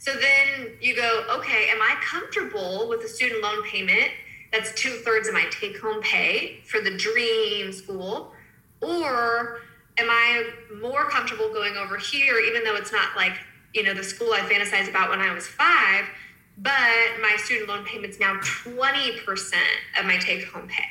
So 0.04 0.12
then 0.12 0.74
you 0.82 0.98
go, 0.98 1.26
okay, 1.38 1.70
am 1.70 1.82
I 1.82 1.96
comfortable 2.04 2.90
with 2.90 3.06
a 3.06 3.08
student 3.08 3.42
loan 3.42 3.64
payment 3.64 4.12
that's 4.52 4.74
two 4.74 4.90
thirds 4.90 5.30
of 5.30 5.34
my 5.34 5.46
take 5.50 5.80
home 5.80 6.02
pay 6.02 6.60
for 6.66 6.82
the 6.82 6.98
dream 6.98 7.72
school? 7.72 8.34
Or 8.82 9.62
am 9.98 10.10
I 10.10 10.50
more 10.82 11.10
comfortable 11.10 11.54
going 11.54 11.78
over 11.78 11.96
here, 11.96 12.38
even 12.40 12.66
though 12.66 12.76
it's 12.76 12.92
not 12.92 13.16
like, 13.16 13.32
you 13.74 13.84
know, 13.84 13.94
the 13.94 14.04
school 14.04 14.34
I 14.34 14.40
fantasized 14.40 14.90
about 14.90 15.10
when 15.10 15.22
I 15.22 15.34
was 15.34 15.48
five, 15.48 16.04
but 16.58 16.74
my 17.22 17.38
student 17.38 17.70
loan 17.70 17.86
payment's 17.86 18.20
now 18.20 18.34
20% 18.42 19.54
of 19.98 20.06
my 20.06 20.18
take 20.18 20.44
home 20.48 20.68
pay. 20.68 20.84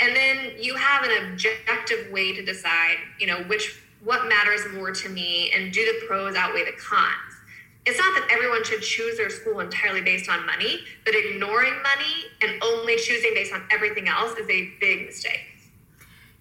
And 0.00 0.14
then 0.14 0.52
you 0.60 0.74
have 0.74 1.04
an 1.04 1.32
objective 1.32 2.12
way 2.12 2.34
to 2.34 2.44
decide, 2.44 2.96
you 3.18 3.26
know, 3.26 3.38
which 3.44 3.80
what 4.04 4.28
matters 4.28 4.60
more 4.74 4.90
to 4.90 5.08
me 5.08 5.50
and 5.56 5.72
do 5.72 5.82
the 5.82 6.06
pros 6.06 6.34
outweigh 6.34 6.66
the 6.66 6.72
cons 6.72 7.39
it's 7.90 7.98
not 7.98 8.14
that 8.14 8.28
everyone 8.30 8.62
should 8.62 8.82
choose 8.82 9.16
their 9.16 9.30
school 9.30 9.58
entirely 9.58 10.00
based 10.00 10.30
on 10.30 10.46
money, 10.46 10.80
but 11.04 11.14
ignoring 11.14 11.74
money 11.82 12.26
and 12.40 12.62
only 12.62 12.96
choosing 12.96 13.32
based 13.34 13.52
on 13.52 13.62
everything 13.70 14.06
else 14.06 14.32
is 14.38 14.48
a 14.48 14.70
big 14.80 15.06
mistake. 15.06 15.40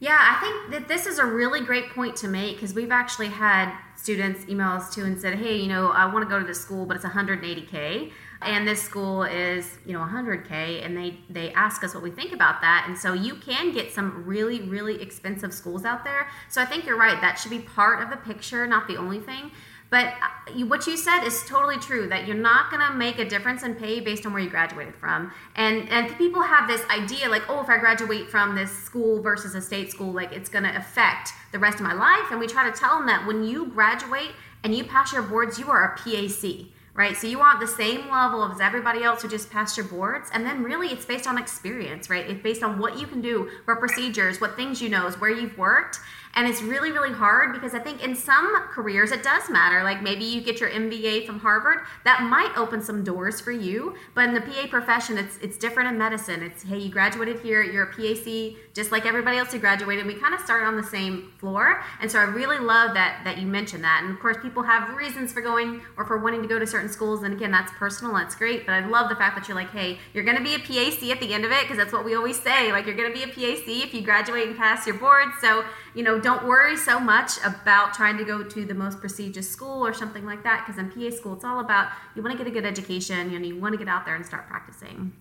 Yeah, 0.02 0.18
I 0.18 0.40
think 0.40 0.72
that 0.72 0.88
this 0.88 1.06
is 1.08 1.20
a 1.20 1.26
really 1.26 1.60
great 1.60 1.90
point 1.90 2.16
to 2.18 2.28
make 2.28 2.56
because 2.56 2.74
we've 2.74 2.92
actually 2.92 3.28
had 3.28 3.76
students 3.98 4.48
email 4.48 4.70
us 4.70 4.94
too 4.94 5.04
and 5.04 5.20
said, 5.20 5.36
"Hey, 5.36 5.58
you 5.58 5.68
know, 5.68 5.90
I 5.90 6.06
want 6.06 6.24
to 6.24 6.30
go 6.30 6.40
to 6.40 6.46
this 6.46 6.62
school, 6.62 6.86
but 6.86 6.96
it's 6.96 7.04
180k, 7.04 8.14
and 8.42 8.66
this 8.66 8.82
school 8.82 9.24
is, 9.24 9.78
you 9.86 9.92
know, 9.92 10.00
100k," 10.00 10.86
and 10.86 10.96
they 10.96 11.18
they 11.30 11.52
ask 11.52 11.84
us 11.84 11.94
what 11.94 12.02
we 12.02 12.12
think 12.12 12.32
about 12.32 12.62
that. 12.62 12.86
And 12.88 12.98
so 12.98 13.12
you 13.12 13.36
can 13.36 13.74
get 13.74 13.92
some 13.92 14.24
really 14.26 14.62
really 14.62 15.02
expensive 15.02 15.54
schools 15.54 15.84
out 15.84 16.06
there. 16.06 16.30
So 16.48 16.62
I 16.62 16.66
think 16.66 16.86
you're 16.86 16.98
right. 16.98 17.20
That 17.20 17.38
should 17.38 17.52
be 17.52 17.60
part 17.60 18.02
of 18.02 18.10
the 18.10 18.18
picture, 18.18 18.66
not 18.68 18.88
the 18.88 18.96
only 18.96 19.20
thing. 19.20 19.52
But 19.90 20.14
uh, 20.22 20.66
what 20.66 20.86
you 20.86 20.98
said 20.98 21.24
is 21.24 21.44
totally 21.46 21.78
true 21.78 22.08
that 22.10 22.28
you're 22.28 22.38
not 22.38 22.70
going 22.70 22.86
to 22.86 22.94
make 22.94 23.18
a 23.18 23.26
difference 23.26 23.64
in 23.64 23.76
pay 23.76 24.00
based 24.00 24.26
on 24.26 24.34
where 24.34 24.42
you 24.42 24.50
graduated 24.50 24.96
from. 24.96 25.32
And 25.56 25.90
and 25.90 26.16
people 26.18 26.42
have 26.42 26.68
this 26.68 26.84
idea 26.90 27.28
like, 27.30 27.44
oh, 27.50 27.62
if 27.62 27.70
I 27.70 27.78
graduate 27.78 28.30
from 28.30 28.56
this 28.56 28.72
school 28.72 29.22
versus 29.22 29.56
a 29.56 29.62
state 29.62 29.92
school, 29.92 30.12
like 30.12 30.32
it's 30.32 30.50
going 30.50 30.66
to 30.66 30.76
affect 30.76 31.32
the 31.52 31.60
rest 31.60 31.78
of 31.78 31.84
my 31.84 31.94
life. 31.94 32.32
And 32.32 32.40
we 32.40 32.48
try 32.48 32.70
to 32.70 32.78
tell 32.78 32.98
them 32.98 33.08
that 33.08 33.26
when 33.26 33.44
you 33.44 33.68
graduate 33.68 34.32
and 34.64 34.76
you 34.76 34.84
pass 34.84 35.14
your 35.14 35.24
boards, 35.24 35.58
you 35.58 35.70
are 35.70 35.94
a 35.94 35.98
PAC 35.98 36.70
right? 37.00 37.16
So 37.16 37.28
you 37.28 37.40
want 37.40 37.62
the 37.62 37.68
same 37.68 38.10
level 38.10 38.44
as 38.44 38.60
everybody 38.60 39.04
else 39.04 39.22
who 39.22 39.30
just 39.30 39.50
passed 39.50 39.78
your 39.78 39.86
boards. 39.86 40.30
And 40.34 40.46
then 40.46 40.64
really 40.64 40.90
it's 40.90 41.06
based 41.06 41.28
on 41.28 41.38
experience, 41.38 42.10
right? 42.10 42.30
It's 42.30 42.44
based 42.44 42.62
on 42.62 42.78
what 42.78 43.00
you 43.00 43.08
can 43.08 43.22
do, 43.22 43.50
what 43.64 43.80
procedures, 43.80 44.42
what 44.42 44.58
things 44.58 44.82
you 44.82 44.90
know, 44.90 45.10
where 45.12 45.32
you've 45.32 45.58
worked. 45.58 46.00
And 46.36 46.48
it's 46.48 46.62
really, 46.62 46.92
really 46.92 47.12
hard 47.12 47.54
because 47.54 47.74
I 47.74 47.80
think 47.80 48.04
in 48.04 48.16
some 48.16 48.68
careers 48.70 49.12
it 49.12 49.24
does 49.24 49.50
matter. 49.50 49.84
Like 49.84 50.02
maybe 50.02 50.24
you 50.24 50.42
get 50.42 50.60
your 50.60 50.70
MBA 50.70 51.26
from 51.26 51.40
Harvard, 51.40 51.80
that 52.06 52.24
might 52.24 52.56
open 52.56 52.82
some 52.82 53.04
doors 53.04 53.42
for 53.42 53.52
you. 53.52 53.96
But 54.14 54.26
in 54.26 54.34
the 54.34 54.42
PA 54.42 54.68
profession, 54.68 55.18
it's 55.18 55.38
it's 55.38 55.58
different 55.58 55.90
in 55.90 55.98
medicine. 55.98 56.44
It's 56.44 56.64
hey, 56.64 56.78
you 56.78 56.90
graduated 56.90 57.40
here, 57.40 57.64
you're 57.64 57.90
a 57.90 57.94
PAC, 57.94 58.58
just 58.74 58.92
like 58.92 59.06
everybody 59.06 59.38
else 59.38 59.52
who 59.52 59.60
graduated. 59.60 60.06
We 60.06 60.16
kind 60.16 60.34
of 60.34 60.40
start 60.42 60.64
on 60.64 60.78
the 60.78 60.84
same 60.84 61.32
floor. 61.40 61.84
And 62.02 62.12
so 62.12 62.20
I 62.20 62.24
really 62.24 62.60
love 62.60 62.94
that 62.94 63.22
that 63.26 63.38
you 63.38 63.48
mentioned 63.48 63.84
that. 63.84 64.02
And 64.04 64.14
of 64.14 64.20
course, 64.20 64.38
people 64.42 64.64
have 64.64 64.96
reasons 64.96 65.34
for 65.34 65.42
going 65.42 65.82
or 65.98 66.06
for 66.06 66.18
wanting 66.20 66.42
to 66.42 66.48
go 66.48 66.60
to 66.60 66.68
certain 66.68 66.90
schools. 66.90 67.24
And 67.24 67.34
again, 67.34 67.52
that's 67.52 67.72
personal, 67.74 68.14
that's 68.14 68.36
great. 68.36 68.66
But 68.66 68.74
I 68.74 68.86
love 68.86 69.10
the 69.10 69.16
fact 69.16 69.36
that 69.36 69.48
you're 69.48 69.58
like, 69.58 69.72
hey, 69.72 69.98
you're 70.14 70.24
gonna 70.24 70.44
be 70.44 70.56
a 70.56 70.60
PAC 70.60 71.10
at 71.10 71.20
the 71.20 71.34
end 71.34 71.44
of 71.44 71.52
it, 71.52 71.64
because 71.64 71.78
that's 71.78 71.92
what 71.92 72.06
we 72.06 72.16
always 72.16 72.40
say. 72.40 72.72
Like 72.72 72.86
you're 72.86 72.96
gonna 72.96 73.14
be 73.14 73.24
a 73.24 73.28
PAC 73.28 73.68
if 73.68 73.94
you 73.94 74.02
graduate 74.02 74.48
and 74.48 74.58
pass 74.58 74.86
your 74.86 74.98
board. 74.98 75.28
So, 75.42 75.64
you 75.96 76.04
know, 76.04 76.20
don't 76.20 76.46
worry 76.46 76.78
so 76.78 77.00
much 77.00 77.34
about 77.44 77.94
trying 77.94 78.18
to 78.18 78.24
go 78.24 78.44
to 78.44 78.66
the 78.66 78.74
most 78.74 79.00
prestigious 79.00 79.50
school 79.50 79.86
or 79.86 79.94
something 79.94 80.26
like 80.26 80.44
that 80.44 80.66
because 80.66 80.80
in 80.80 80.90
PA 80.92 81.16
school 81.16 81.34
it's 81.34 81.44
all 81.44 81.60
about 81.60 81.92
you 82.16 82.22
want 82.22 82.38
to 82.38 82.38
get 82.38 82.48
a 82.48 82.54
good 82.54 82.66
education, 82.66 83.32
you 83.32 83.40
know, 83.40 83.46
you 83.46 83.60
want 83.60 83.74
to 83.74 83.78
get 83.78 83.88
out 83.88 84.06
there 84.06 84.16
and 84.16 84.26
start 84.26 84.48
practicing. 84.48 85.14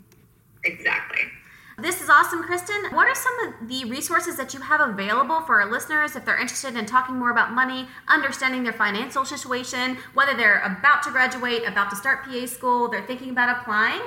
Exactly. 0.65 1.21
This 1.81 2.01
is 2.03 2.11
awesome, 2.11 2.43
Kristen. 2.43 2.75
What 2.91 3.07
are 3.07 3.15
some 3.15 3.39
of 3.47 3.69
the 3.69 3.85
resources 3.85 4.37
that 4.37 4.53
you 4.53 4.59
have 4.59 4.81
available 4.81 5.43
for 5.43 5.63
our 5.63 5.71
listeners 5.71 6.17
if 6.17 6.25
they're 6.25 6.41
interested 6.41 6.75
in 6.75 6.87
talking 6.87 7.15
more 7.15 7.31
about 7.31 7.53
money, 7.53 7.87
understanding 8.09 8.65
their 8.65 8.73
financial 8.73 9.25
situation, 9.25 9.97
whether 10.13 10.37
they're 10.37 10.61
about 10.63 11.05
to 11.05 11.13
graduate, 11.13 11.63
about 11.65 11.89
to 11.91 11.97
start 11.97 12.25
PA 12.25 12.47
school, 12.47 12.89
they're 12.89 13.07
thinking 13.07 13.31
about 13.31 13.61
applying, 13.61 14.03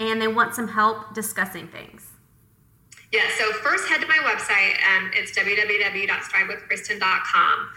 and 0.00 0.20
they 0.20 0.26
want 0.26 0.56
some 0.56 0.66
help 0.66 1.14
discussing 1.14 1.68
things? 1.68 2.11
Yeah, 3.12 3.28
so 3.38 3.52
first 3.52 3.86
head 3.88 4.00
to 4.00 4.06
my 4.06 4.18
website. 4.24 4.76
Um, 4.88 5.10
it's 5.14 5.32
www.strivewithkristen.com. 5.32 7.68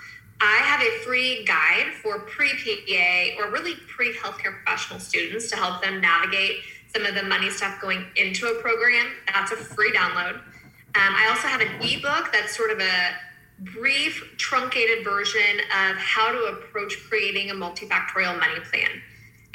I 0.41 0.57
have 0.57 0.81
a 0.81 0.89
free 1.03 1.45
guide 1.45 1.93
for 2.01 2.19
pre 2.19 2.53
PA 2.53 3.35
or 3.41 3.51
really 3.51 3.75
pre 3.87 4.13
healthcare 4.13 4.63
professional 4.63 5.01
students 5.01 5.49
to 5.49 5.57
help 5.57 5.83
them 5.83 5.99
navigate 5.99 6.61
some 6.93 7.05
of 7.05 7.15
the 7.15 7.23
money 7.23 7.49
stuff 7.49 7.81
going 7.81 8.05
into 8.15 8.47
a 8.47 8.61
program. 8.61 9.07
That's 9.33 9.51
a 9.51 9.57
free 9.57 9.91
download. 9.91 10.35
Um, 10.35 10.41
I 10.95 11.27
also 11.29 11.49
have 11.49 11.59
an 11.59 11.81
ebook 11.81 12.31
that's 12.31 12.55
sort 12.55 12.71
of 12.71 12.79
a 12.79 13.17
brief, 13.59 14.23
truncated 14.37 15.03
version 15.03 15.59
of 15.87 15.97
how 15.97 16.31
to 16.31 16.45
approach 16.45 16.97
creating 17.09 17.51
a 17.51 17.53
multifactorial 17.53 18.39
money 18.39 18.61
plan. 18.71 19.01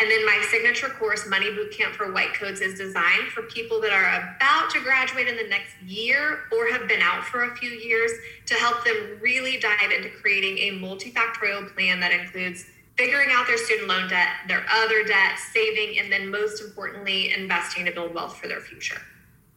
And 0.00 0.11
then 0.11 0.25
my 0.25 0.42
signature 0.50 0.88
course, 0.88 1.28
Money 1.28 1.50
Bootcamp 1.50 1.92
for 1.92 2.11
White 2.11 2.33
Coats, 2.33 2.62
is 2.62 2.78
designed 2.78 3.28
for 3.35 3.42
people 3.42 3.83
that 3.83 3.92
are 3.92 4.35
about 4.35 4.71
to 4.71 4.80
graduate 4.80 5.28
in 5.28 5.37
the 5.37 5.47
next 5.49 5.75
year 5.87 6.45
or 6.50 6.69
have 6.73 6.88
been 6.88 7.02
out 7.02 7.23
for 7.23 7.45
a 7.45 7.54
few 7.57 7.69
years 7.69 8.11
to 8.47 8.54
help 8.54 8.83
them 8.83 9.19
really 9.21 9.59
dive 9.59 9.90
into 9.95 10.09
creating 10.09 10.57
a 10.57 10.78
multifactorial 10.78 11.71
plan 11.75 12.00
that 12.00 12.12
includes 12.12 12.64
figuring 12.97 13.28
out 13.30 13.47
their 13.47 13.59
student 13.59 13.88
loan 13.88 14.09
debt, 14.09 14.28
their 14.49 14.64
other 14.71 15.04
debt, 15.04 15.38
saving, 15.52 15.99
and 15.99 16.11
then 16.11 16.30
most 16.30 16.62
importantly, 16.62 17.35
investing 17.35 17.85
to 17.85 17.92
build 17.92 18.14
wealth 18.14 18.37
for 18.37 18.49
their 18.49 18.61
future. 18.61 19.00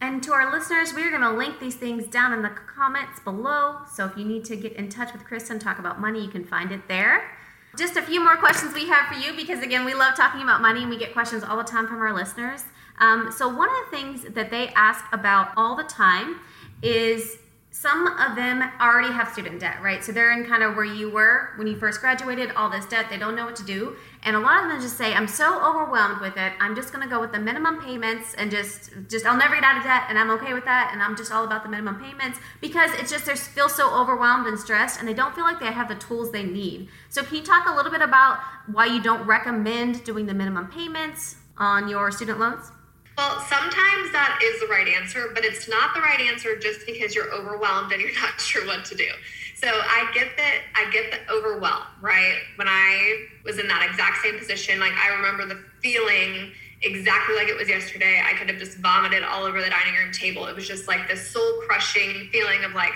And 0.02 0.22
to 0.24 0.32
our 0.32 0.52
listeners, 0.52 0.92
we're 0.92 1.08
going 1.10 1.22
to 1.22 1.32
link 1.32 1.58
these 1.58 1.76
things 1.76 2.06
down 2.06 2.34
in 2.34 2.42
the 2.42 2.50
comments 2.50 3.18
below. 3.20 3.78
So 3.90 4.04
if 4.04 4.18
you 4.18 4.26
need 4.26 4.44
to 4.46 4.56
get 4.56 4.74
in 4.74 4.90
touch 4.90 5.14
with 5.14 5.24
Kristen, 5.24 5.58
talk 5.58 5.78
about 5.78 6.00
money, 6.00 6.22
you 6.22 6.30
can 6.30 6.44
find 6.44 6.70
it 6.70 6.86
there. 6.86 7.30
Just 7.76 7.96
a 7.96 8.02
few 8.02 8.22
more 8.22 8.36
questions 8.36 8.74
we 8.74 8.86
have 8.88 9.08
for 9.08 9.14
you 9.14 9.34
because, 9.34 9.62
again, 9.62 9.84
we 9.84 9.94
love 9.94 10.14
talking 10.16 10.42
about 10.42 10.60
money 10.60 10.82
and 10.82 10.90
we 10.90 10.96
get 10.96 11.12
questions 11.12 11.42
all 11.42 11.56
the 11.56 11.64
time 11.64 11.86
from 11.86 12.00
our 12.00 12.12
listeners. 12.12 12.64
Um, 12.98 13.32
so, 13.32 13.48
one 13.48 13.68
of 13.68 13.74
the 13.90 13.96
things 13.96 14.22
that 14.34 14.50
they 14.50 14.68
ask 14.68 15.04
about 15.12 15.52
all 15.56 15.74
the 15.74 15.84
time 15.84 16.40
is 16.82 17.38
some 17.74 18.06
of 18.06 18.36
them 18.36 18.62
already 18.80 19.12
have 19.12 19.32
student 19.32 19.58
debt, 19.58 19.82
right? 19.82 20.04
So 20.04 20.12
they're 20.12 20.30
in 20.30 20.46
kind 20.46 20.62
of 20.62 20.76
where 20.76 20.84
you 20.84 21.10
were 21.10 21.50
when 21.56 21.66
you 21.66 21.76
first 21.76 22.00
graduated, 22.00 22.52
all 22.52 22.70
this 22.70 22.86
debt, 22.86 23.06
they 23.10 23.18
don't 23.18 23.34
know 23.34 23.44
what 23.46 23.56
to 23.56 23.64
do. 23.64 23.96
And 24.22 24.36
a 24.36 24.38
lot 24.38 24.62
of 24.62 24.70
them 24.70 24.80
just 24.80 24.96
say, 24.96 25.12
I'm 25.12 25.26
so 25.26 25.60
overwhelmed 25.60 26.20
with 26.20 26.36
it, 26.36 26.52
I'm 26.60 26.76
just 26.76 26.92
gonna 26.92 27.08
go 27.08 27.20
with 27.20 27.32
the 27.32 27.40
minimum 27.40 27.82
payments 27.82 28.32
and 28.34 28.48
just 28.48 28.92
just 29.10 29.26
I'll 29.26 29.36
never 29.36 29.56
get 29.56 29.64
out 29.64 29.78
of 29.78 29.82
debt 29.82 30.04
and 30.08 30.16
I'm 30.16 30.30
okay 30.30 30.54
with 30.54 30.64
that 30.66 30.90
and 30.92 31.02
I'm 31.02 31.16
just 31.16 31.32
all 31.32 31.44
about 31.44 31.64
the 31.64 31.68
minimum 31.68 32.00
payments 32.00 32.38
because 32.60 32.92
it's 32.94 33.10
just 33.10 33.26
they 33.26 33.34
feel 33.34 33.68
so 33.68 33.92
overwhelmed 33.92 34.46
and 34.46 34.56
stressed 34.56 35.00
and 35.00 35.08
they 35.08 35.14
don't 35.14 35.34
feel 35.34 35.44
like 35.44 35.58
they 35.58 35.72
have 35.72 35.88
the 35.88 35.96
tools 35.96 36.30
they 36.30 36.44
need. 36.44 36.88
So 37.08 37.24
can 37.24 37.38
you 37.38 37.42
talk 37.42 37.68
a 37.68 37.74
little 37.74 37.90
bit 37.90 38.02
about 38.02 38.38
why 38.68 38.86
you 38.86 39.02
don't 39.02 39.26
recommend 39.26 40.04
doing 40.04 40.26
the 40.26 40.34
minimum 40.34 40.68
payments 40.68 41.36
on 41.58 41.88
your 41.88 42.12
student 42.12 42.38
loans? 42.38 42.70
Well, 43.16 43.40
sometimes 43.40 44.10
that 44.12 44.40
is 44.42 44.60
the 44.60 44.66
right 44.66 44.88
answer, 44.88 45.30
but 45.34 45.44
it's 45.44 45.68
not 45.68 45.94
the 45.94 46.00
right 46.00 46.20
answer 46.20 46.58
just 46.58 46.84
because 46.84 47.14
you're 47.14 47.32
overwhelmed 47.32 47.92
and 47.92 48.00
you're 48.02 48.20
not 48.20 48.40
sure 48.40 48.66
what 48.66 48.84
to 48.86 48.94
do. 48.94 49.08
So 49.54 49.68
I 49.68 50.10
get 50.12 50.36
that 50.36 50.54
I 50.74 50.90
get 50.90 51.10
the 51.12 51.32
overwhelm, 51.32 51.84
right? 52.00 52.38
When 52.56 52.68
I 52.68 53.26
was 53.44 53.58
in 53.58 53.68
that 53.68 53.88
exact 53.88 54.22
same 54.22 54.38
position, 54.38 54.80
like 54.80 54.92
I 54.92 55.14
remember 55.14 55.46
the 55.46 55.62
feeling 55.80 56.52
exactly 56.82 57.36
like 57.36 57.48
it 57.48 57.56
was 57.56 57.68
yesterday. 57.68 58.20
I 58.22 58.34
could 58.34 58.50
have 58.50 58.58
just 58.58 58.78
vomited 58.78 59.22
all 59.22 59.44
over 59.44 59.62
the 59.62 59.70
dining 59.70 59.94
room 59.94 60.12
table. 60.12 60.46
It 60.46 60.54
was 60.54 60.66
just 60.66 60.88
like 60.88 61.08
this 61.08 61.30
soul 61.30 61.62
crushing 61.66 62.28
feeling 62.32 62.64
of 62.64 62.74
like 62.74 62.92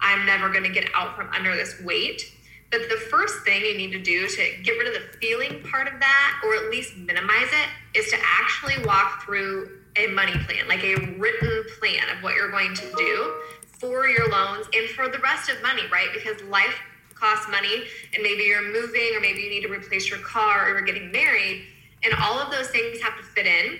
I'm 0.00 0.26
never 0.26 0.48
going 0.48 0.64
to 0.64 0.70
get 0.70 0.90
out 0.94 1.16
from 1.16 1.28
under 1.30 1.54
this 1.54 1.80
weight. 1.82 2.22
But 2.70 2.88
the 2.88 2.96
first 3.10 3.42
thing 3.42 3.64
you 3.64 3.76
need 3.76 3.92
to 3.92 4.00
do 4.00 4.28
to 4.28 4.52
get 4.62 4.72
rid 4.72 4.86
of 4.86 4.94
the 4.94 5.18
feeling 5.18 5.62
part 5.64 5.92
of 5.92 5.98
that, 5.98 6.40
or 6.44 6.54
at 6.54 6.70
least 6.70 6.96
minimize 6.96 7.48
it, 7.50 7.98
is 7.98 8.10
to 8.10 8.16
actually 8.22 8.84
walk 8.84 9.24
through 9.24 9.78
a 9.96 10.06
money 10.06 10.38
plan, 10.46 10.68
like 10.68 10.84
a 10.84 10.94
written 11.18 11.64
plan 11.80 12.04
of 12.16 12.22
what 12.22 12.36
you're 12.36 12.50
going 12.50 12.74
to 12.74 12.92
do 12.96 13.34
for 13.66 14.06
your 14.06 14.28
loans 14.28 14.66
and 14.72 14.88
for 14.90 15.08
the 15.08 15.18
rest 15.18 15.50
of 15.50 15.60
money, 15.62 15.82
right? 15.90 16.08
Because 16.14 16.40
life 16.44 16.78
costs 17.14 17.50
money, 17.50 17.84
and 18.14 18.22
maybe 18.22 18.44
you're 18.44 18.62
moving, 18.72 19.14
or 19.14 19.20
maybe 19.20 19.40
you 19.40 19.50
need 19.50 19.62
to 19.62 19.68
replace 19.68 20.08
your 20.08 20.20
car, 20.20 20.66
or 20.66 20.70
you're 20.70 20.82
getting 20.82 21.10
married, 21.10 21.64
and 22.04 22.14
all 22.14 22.38
of 22.38 22.52
those 22.52 22.68
things 22.68 23.00
have 23.00 23.16
to 23.16 23.22
fit 23.22 23.46
in. 23.46 23.78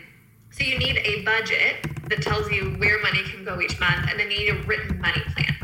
So 0.51 0.65
you 0.65 0.79
need 0.79 0.99
a 0.99 1.23
budget 1.25 1.87
that 2.09 2.23
tells 2.23 2.51
you 2.51 2.75
where 2.79 3.01
money 3.01 3.23
can 3.23 3.45
go 3.45 3.61
each 3.61 3.79
month, 3.79 4.11
and 4.11 4.19
then 4.19 4.31
you 4.31 4.39
need 4.39 4.49
a 4.49 4.63
written 4.67 5.01
money 5.01 5.23
plan. 5.33 5.55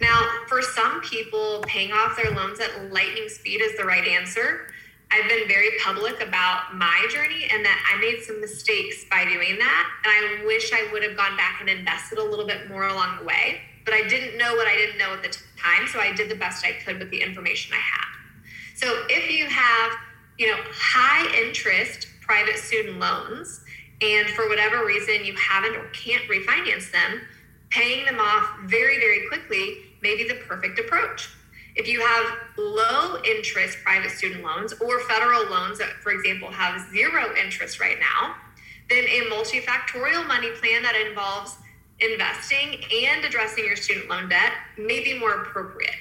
Now, 0.00 0.26
for 0.48 0.62
some 0.62 1.00
people, 1.02 1.62
paying 1.66 1.92
off 1.92 2.16
their 2.16 2.30
loans 2.30 2.58
at 2.60 2.92
lightning 2.92 3.28
speed 3.28 3.60
is 3.60 3.76
the 3.76 3.84
right 3.84 4.06
answer. 4.06 4.72
I've 5.12 5.28
been 5.28 5.46
very 5.48 5.70
public 5.82 6.22
about 6.22 6.76
my 6.76 7.06
journey 7.10 7.48
and 7.52 7.64
that 7.64 7.92
I 7.92 8.00
made 8.00 8.22
some 8.22 8.40
mistakes 8.40 9.04
by 9.10 9.24
doing 9.24 9.58
that. 9.58 9.90
And 10.04 10.40
I 10.40 10.46
wish 10.46 10.72
I 10.72 10.88
would 10.92 11.02
have 11.02 11.16
gone 11.16 11.36
back 11.36 11.60
and 11.60 11.68
invested 11.68 12.18
a 12.18 12.24
little 12.24 12.46
bit 12.46 12.68
more 12.68 12.86
along 12.86 13.18
the 13.18 13.24
way. 13.24 13.60
But 13.84 13.94
I 13.94 14.06
didn't 14.08 14.38
know 14.38 14.54
what 14.54 14.68
I 14.68 14.76
didn't 14.76 14.98
know 14.98 15.12
at 15.12 15.22
the 15.22 15.36
time. 15.58 15.88
So 15.88 16.00
I 16.00 16.12
did 16.12 16.30
the 16.30 16.36
best 16.36 16.64
I 16.64 16.72
could 16.72 16.98
with 16.98 17.10
the 17.10 17.20
information 17.20 17.74
I 17.74 17.80
had. 17.80 18.10
So 18.76 19.04
if 19.08 19.30
you 19.30 19.46
have, 19.46 19.92
you 20.38 20.46
know, 20.46 20.56
high 20.70 21.26
interest 21.42 22.06
private 22.20 22.56
student 22.56 22.98
loans, 23.00 23.60
and 24.00 24.28
for 24.30 24.48
whatever 24.48 24.86
reason 24.86 25.24
you 25.24 25.34
haven't 25.34 25.76
or 25.76 25.88
can't 25.88 26.22
refinance 26.22 26.90
them, 26.90 27.20
paying 27.68 28.06
them 28.06 28.18
off 28.18 28.60
very, 28.64 28.98
very 28.98 29.26
quickly 29.28 29.89
may 30.02 30.16
be 30.16 30.26
the 30.26 30.36
perfect 30.46 30.78
approach. 30.78 31.30
If 31.76 31.86
you 31.86 32.00
have 32.00 32.36
low 32.58 33.22
interest 33.22 33.78
private 33.84 34.10
student 34.10 34.42
loans 34.44 34.72
or 34.74 35.00
federal 35.00 35.48
loans 35.48 35.78
that, 35.78 35.90
for 36.02 36.10
example, 36.12 36.50
have 36.50 36.90
zero 36.90 37.34
interest 37.36 37.80
right 37.80 37.98
now, 37.98 38.34
then 38.88 39.04
a 39.04 39.30
multifactorial 39.30 40.26
money 40.26 40.50
plan 40.52 40.82
that 40.82 40.96
involves 40.96 41.56
investing 42.00 42.82
and 43.06 43.24
addressing 43.24 43.64
your 43.64 43.76
student 43.76 44.08
loan 44.08 44.28
debt 44.28 44.52
may 44.78 45.02
be 45.02 45.18
more 45.18 45.42
appropriate. 45.42 45.94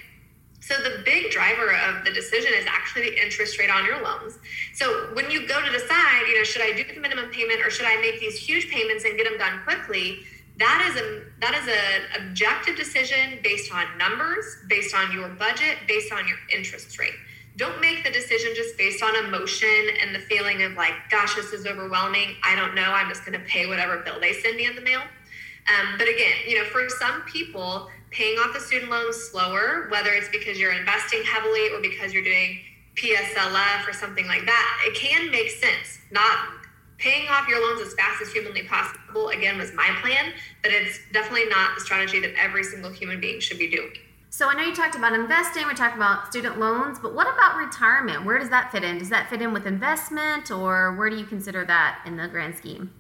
So 0.62 0.76
the 0.76 1.02
big 1.06 1.32
driver 1.32 1.74
of 1.74 2.04
the 2.04 2.12
decision 2.12 2.52
is 2.54 2.66
actually 2.68 3.10
the 3.10 3.24
interest 3.24 3.58
rate 3.60 3.70
on 3.70 3.86
your 3.86 4.02
loans. 4.04 4.40
So 4.74 5.10
when 5.14 5.32
you 5.32 5.48
go 5.48 5.62
to 5.62 5.72
decide, 5.72 6.26
you 6.28 6.38
know, 6.38 6.44
should 6.44 6.62
I 6.62 6.74
do 6.74 6.84
the 6.94 7.00
minimum 7.00 7.30
payment 7.32 7.62
or 7.62 7.70
should 7.70 7.86
I 7.86 8.00
make 8.02 8.20
these 8.20 8.38
huge 8.38 8.70
payments 8.70 9.06
and 9.06 9.18
get 9.18 9.30
them 9.30 9.38
done 9.38 9.62
quickly? 9.64 10.20
That 10.60 10.92
is 10.92 11.02
a 11.02 11.24
that 11.40 11.56
is 11.56 11.68
an 11.68 12.22
objective 12.22 12.76
decision 12.76 13.40
based 13.42 13.74
on 13.74 13.86
numbers 13.98 14.46
based 14.68 14.94
on 14.94 15.12
your 15.12 15.30
budget 15.30 15.78
based 15.88 16.12
on 16.12 16.28
your 16.28 16.38
interest 16.54 17.00
rate. 17.00 17.14
Don't 17.56 17.80
make 17.82 18.04
the 18.04 18.12
decision 18.12 18.52
just 18.56 18.78
based 18.78 19.02
on 19.02 19.16
emotion 19.26 19.88
and 20.02 20.14
the 20.14 20.20
feeling 20.20 20.62
of 20.64 20.74
like 20.74 20.94
gosh 21.10 21.36
this 21.36 21.54
is 21.54 21.66
overwhelming. 21.66 22.36
I 22.44 22.56
don't 22.56 22.76
know. 22.76 22.92
I'm 22.92 23.08
just 23.10 23.26
going 23.26 23.40
to 23.40 23.46
pay 23.46 23.68
whatever 23.68 24.00
bill 24.00 24.20
they 24.20 24.34
send 24.34 24.58
me 24.58 24.66
in 24.66 24.76
the 24.76 24.82
mail. 24.82 25.02
Um, 25.02 25.98
but 25.98 26.10
again 26.10 26.36
you 26.48 26.58
know 26.58 26.66
for 26.66 26.90
some 26.90 27.22
people 27.22 27.90
paying 28.12 28.38
off 28.40 28.54
the 28.54 28.60
student 28.60 28.92
loans 28.92 29.16
slower 29.16 29.88
whether 29.90 30.12
it's 30.12 30.30
because 30.30 30.60
you're 30.60 30.74
investing 30.74 31.24
heavily 31.24 31.70
or 31.70 31.80
because 31.80 32.12
you're 32.12 32.24
doing 32.24 32.60
pslf 32.96 33.88
or 33.88 33.94
something 33.94 34.26
like 34.28 34.46
that 34.46 34.84
it 34.88 34.96
can 34.96 35.32
make 35.32 35.50
sense. 35.50 36.00
Not 36.12 36.59
paying 37.00 37.28
off 37.30 37.48
your 37.48 37.62
loans 37.62 37.82
as 37.86 37.94
fast 37.94 38.22
as 38.22 38.32
humanly 38.32 38.64
possible 38.64 39.30
again 39.30 39.58
was 39.58 39.74
my 39.74 39.90
plan 40.02 40.34
but 40.62 40.72
it's 40.72 41.00
definitely 41.12 41.46
not 41.50 41.74
the 41.76 41.82
strategy 41.82 42.20
that 42.20 42.34
every 42.38 42.64
single 42.64 42.92
human 42.92 43.20
being 43.20 43.40
should 43.40 43.58
be 43.58 43.70
doing. 43.70 43.92
So 44.30 44.48
i 44.48 44.54
know 44.54 44.64
you 44.64 44.76
talked 44.76 44.96
about 44.96 45.14
investing 45.14 45.66
we 45.68 45.74
talked 45.74 45.96
about 45.96 46.28
student 46.28 46.60
loans 46.60 47.00
but 47.00 47.16
what 47.16 47.34
about 47.34 47.58
retirement? 47.58 48.26
Where 48.26 48.38
does 48.38 48.50
that 48.50 48.72
fit 48.72 48.84
in? 48.84 49.00
Does 49.00 49.10
that 49.10 49.30
fit 49.30 49.42
in 49.42 49.54
with 49.54 49.66
investment 49.66 50.52
or 50.52 50.96
where 50.96 51.10
do 51.10 51.18
you 51.18 51.26
consider 51.26 51.66
that 51.66 52.02
in 52.06 52.18
the 52.18 52.28
grand 52.28 52.56
scheme? 52.56 52.92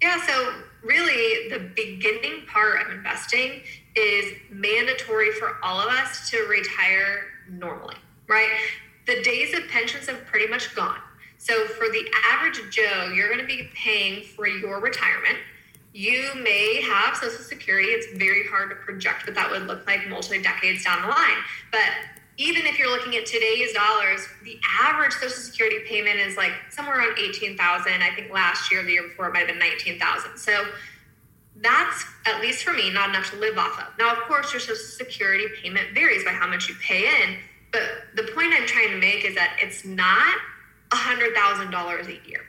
Yeah 0.00 0.24
so 0.24 0.54
really 0.82 1.48
the 1.48 1.70
beginning 1.74 2.46
part 2.46 2.80
of 2.80 2.92
investing 2.92 3.62
is 3.96 4.32
mandatory 4.50 5.32
for 5.32 5.58
all 5.62 5.80
of 5.80 5.88
us 5.88 6.30
to 6.30 6.38
retire 6.48 7.24
normally 7.50 7.96
right? 8.26 8.50
The 9.06 9.22
days 9.22 9.54
of 9.54 9.68
pensions 9.68 10.06
have 10.06 10.24
pretty 10.24 10.46
much 10.46 10.74
gone 10.74 10.98
so 11.44 11.66
for 11.66 11.90
the 11.90 12.10
average 12.24 12.58
Joe, 12.70 13.12
you're 13.14 13.28
going 13.28 13.38
to 13.38 13.46
be 13.46 13.68
paying 13.74 14.24
for 14.24 14.48
your 14.48 14.80
retirement. 14.80 15.36
You 15.92 16.30
may 16.42 16.80
have 16.80 17.16
Social 17.16 17.44
Security. 17.44 17.88
It's 17.88 18.16
very 18.16 18.46
hard 18.46 18.70
to 18.70 18.76
project 18.76 19.26
what 19.26 19.34
that 19.34 19.50
would 19.50 19.66
look 19.66 19.86
like 19.86 20.08
multi 20.08 20.40
decades 20.40 20.84
down 20.84 21.02
the 21.02 21.08
line. 21.08 21.36
But 21.70 21.90
even 22.38 22.64
if 22.64 22.78
you're 22.78 22.88
looking 22.90 23.14
at 23.16 23.26
today's 23.26 23.74
dollars, 23.74 24.26
the 24.42 24.58
average 24.80 25.12
Social 25.12 25.28
Security 25.28 25.80
payment 25.86 26.16
is 26.18 26.38
like 26.38 26.52
somewhere 26.70 26.98
around 26.98 27.18
18,000. 27.18 27.92
I 27.92 28.14
think 28.14 28.32
last 28.32 28.72
year, 28.72 28.82
the 28.82 28.92
year 28.92 29.02
before, 29.02 29.26
it 29.26 29.34
might 29.34 29.40
have 29.40 29.48
been 29.48 29.58
19,000. 29.58 30.38
So 30.38 30.64
that's 31.56 32.06
at 32.24 32.40
least 32.40 32.64
for 32.64 32.72
me 32.72 32.90
not 32.90 33.10
enough 33.10 33.30
to 33.32 33.36
live 33.36 33.58
off 33.58 33.78
of. 33.78 33.98
Now, 33.98 34.12
of 34.12 34.18
course, 34.20 34.50
your 34.54 34.60
Social 34.60 34.76
Security 34.76 35.44
payment 35.62 35.92
varies 35.92 36.24
by 36.24 36.30
how 36.30 36.46
much 36.46 36.70
you 36.70 36.74
pay 36.76 37.06
in, 37.06 37.36
but 37.70 37.82
the 38.16 38.32
point 38.32 38.54
I'm 38.54 38.66
trying 38.66 38.92
to 38.92 38.98
make 38.98 39.26
is 39.26 39.34
that 39.34 39.58
it's 39.60 39.84
not 39.84 40.38
$100,000 40.94 42.06
a 42.06 42.28
year. 42.28 42.40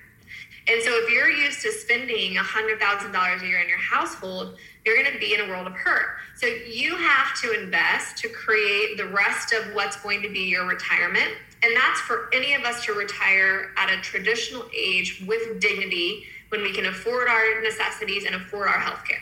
And 0.68 0.82
so 0.82 0.90
if 1.04 1.12
you're 1.12 1.30
used 1.30 1.62
to 1.62 1.72
spending 1.72 2.36
$100,000 2.36 3.42
a 3.42 3.46
year 3.46 3.60
in 3.60 3.70
your 3.70 3.78
household, 3.78 4.58
you're 4.84 4.96
going 4.96 5.12
to 5.14 5.20
be 5.20 5.34
in 5.34 5.42
a 5.42 5.48
world 5.48 5.68
of 5.68 5.74
hurt. 5.74 6.18
So 6.36 6.48
you 6.48 6.96
have 6.96 7.40
to 7.42 7.52
invest 7.52 8.18
to 8.18 8.30
create 8.30 8.98
the 8.98 9.06
rest 9.06 9.54
of 9.54 9.74
what's 9.76 9.96
going 10.02 10.22
to 10.24 10.30
be 10.30 10.42
your 10.42 10.68
retirement. 10.68 11.32
And 11.64 11.76
that's 11.76 12.02
for 12.02 12.30
any 12.34 12.54
of 12.54 12.64
us 12.64 12.84
to 12.86 12.94
retire 12.94 13.72
at 13.78 13.92
a 13.92 14.02
traditional 14.02 14.66
age 14.76 15.24
with 15.28 15.60
dignity 15.60 16.26
when 16.50 16.62
we 16.62 16.72
can 16.72 16.88
afford 16.88 17.28
our 17.28 17.62
necessities 17.62 18.26
and 18.26 18.36
afford 18.36 18.68
our 18.68 18.80
health 18.80 19.04
care. 19.08 19.22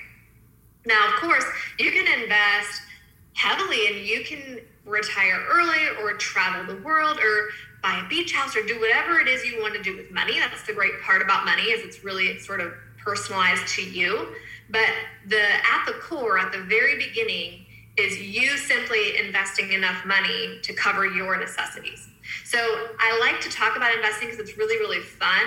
Now, 0.85 1.07
of 1.07 1.13
course, 1.21 1.45
you 1.79 1.91
can 1.91 2.21
invest 2.21 2.81
heavily 3.33 3.87
and 3.87 4.05
you 4.05 4.23
can 4.23 4.59
retire 4.85 5.41
early 5.49 5.87
or 6.01 6.13
travel 6.13 6.75
the 6.75 6.81
world 6.81 7.19
or 7.19 7.49
buy 7.83 8.01
a 8.03 8.07
beach 8.07 8.33
house 8.33 8.55
or 8.55 8.63
do 8.63 8.79
whatever 8.79 9.19
it 9.19 9.27
is 9.27 9.45
you 9.45 9.61
want 9.61 9.75
to 9.75 9.83
do 9.83 9.95
with 9.95 10.09
money. 10.09 10.39
That's 10.39 10.65
the 10.65 10.73
great 10.73 11.01
part 11.01 11.21
about 11.21 11.45
money 11.45 11.63
is 11.63 11.85
it's 11.85 12.03
really 12.03 12.39
sort 12.39 12.61
of 12.61 12.73
personalized 12.97 13.67
to 13.75 13.83
you. 13.83 14.29
But 14.69 14.89
the 15.27 15.41
at 15.41 15.85
the 15.85 15.93
core, 15.93 16.39
at 16.39 16.53
the 16.53 16.61
very 16.61 16.97
beginning, 16.97 17.65
is 17.97 18.19
you 18.19 18.57
simply 18.57 19.17
investing 19.17 19.73
enough 19.73 20.05
money 20.05 20.59
to 20.63 20.73
cover 20.73 21.05
your 21.05 21.37
necessities. 21.37 22.07
So 22.45 22.57
I 22.99 23.19
like 23.19 23.41
to 23.41 23.49
talk 23.49 23.75
about 23.75 23.93
investing 23.93 24.29
because 24.29 24.39
it's 24.39 24.57
really, 24.57 24.77
really 24.77 25.01
fun, 25.01 25.43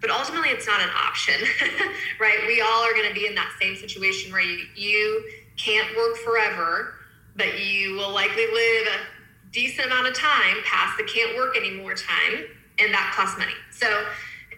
but 0.00 0.10
ultimately 0.10 0.48
it's 0.50 0.66
not 0.66 0.80
an 0.80 0.88
option, 0.96 1.34
right? 2.20 2.38
We 2.46 2.62
all 2.62 2.82
are 2.84 2.92
going 2.94 3.08
to 3.08 3.14
be 3.14 3.26
in 3.26 3.34
that 3.34 3.52
same 3.60 3.76
situation 3.76 4.32
where 4.32 4.40
you, 4.40 4.64
you 4.76 5.28
can't 5.56 5.94
work 5.96 6.16
forever, 6.18 6.94
but 7.36 7.60
you 7.60 7.94
will 7.96 8.12
likely 8.12 8.46
live 8.46 8.88
decent 9.52 9.86
amount 9.86 10.06
of 10.06 10.14
time 10.14 10.56
past 10.64 10.96
the 10.96 11.04
can't 11.04 11.36
work 11.36 11.56
anymore 11.56 11.94
time, 11.94 12.44
and 12.78 12.92
that 12.94 13.12
costs 13.14 13.38
money. 13.38 13.54
So 13.70 14.04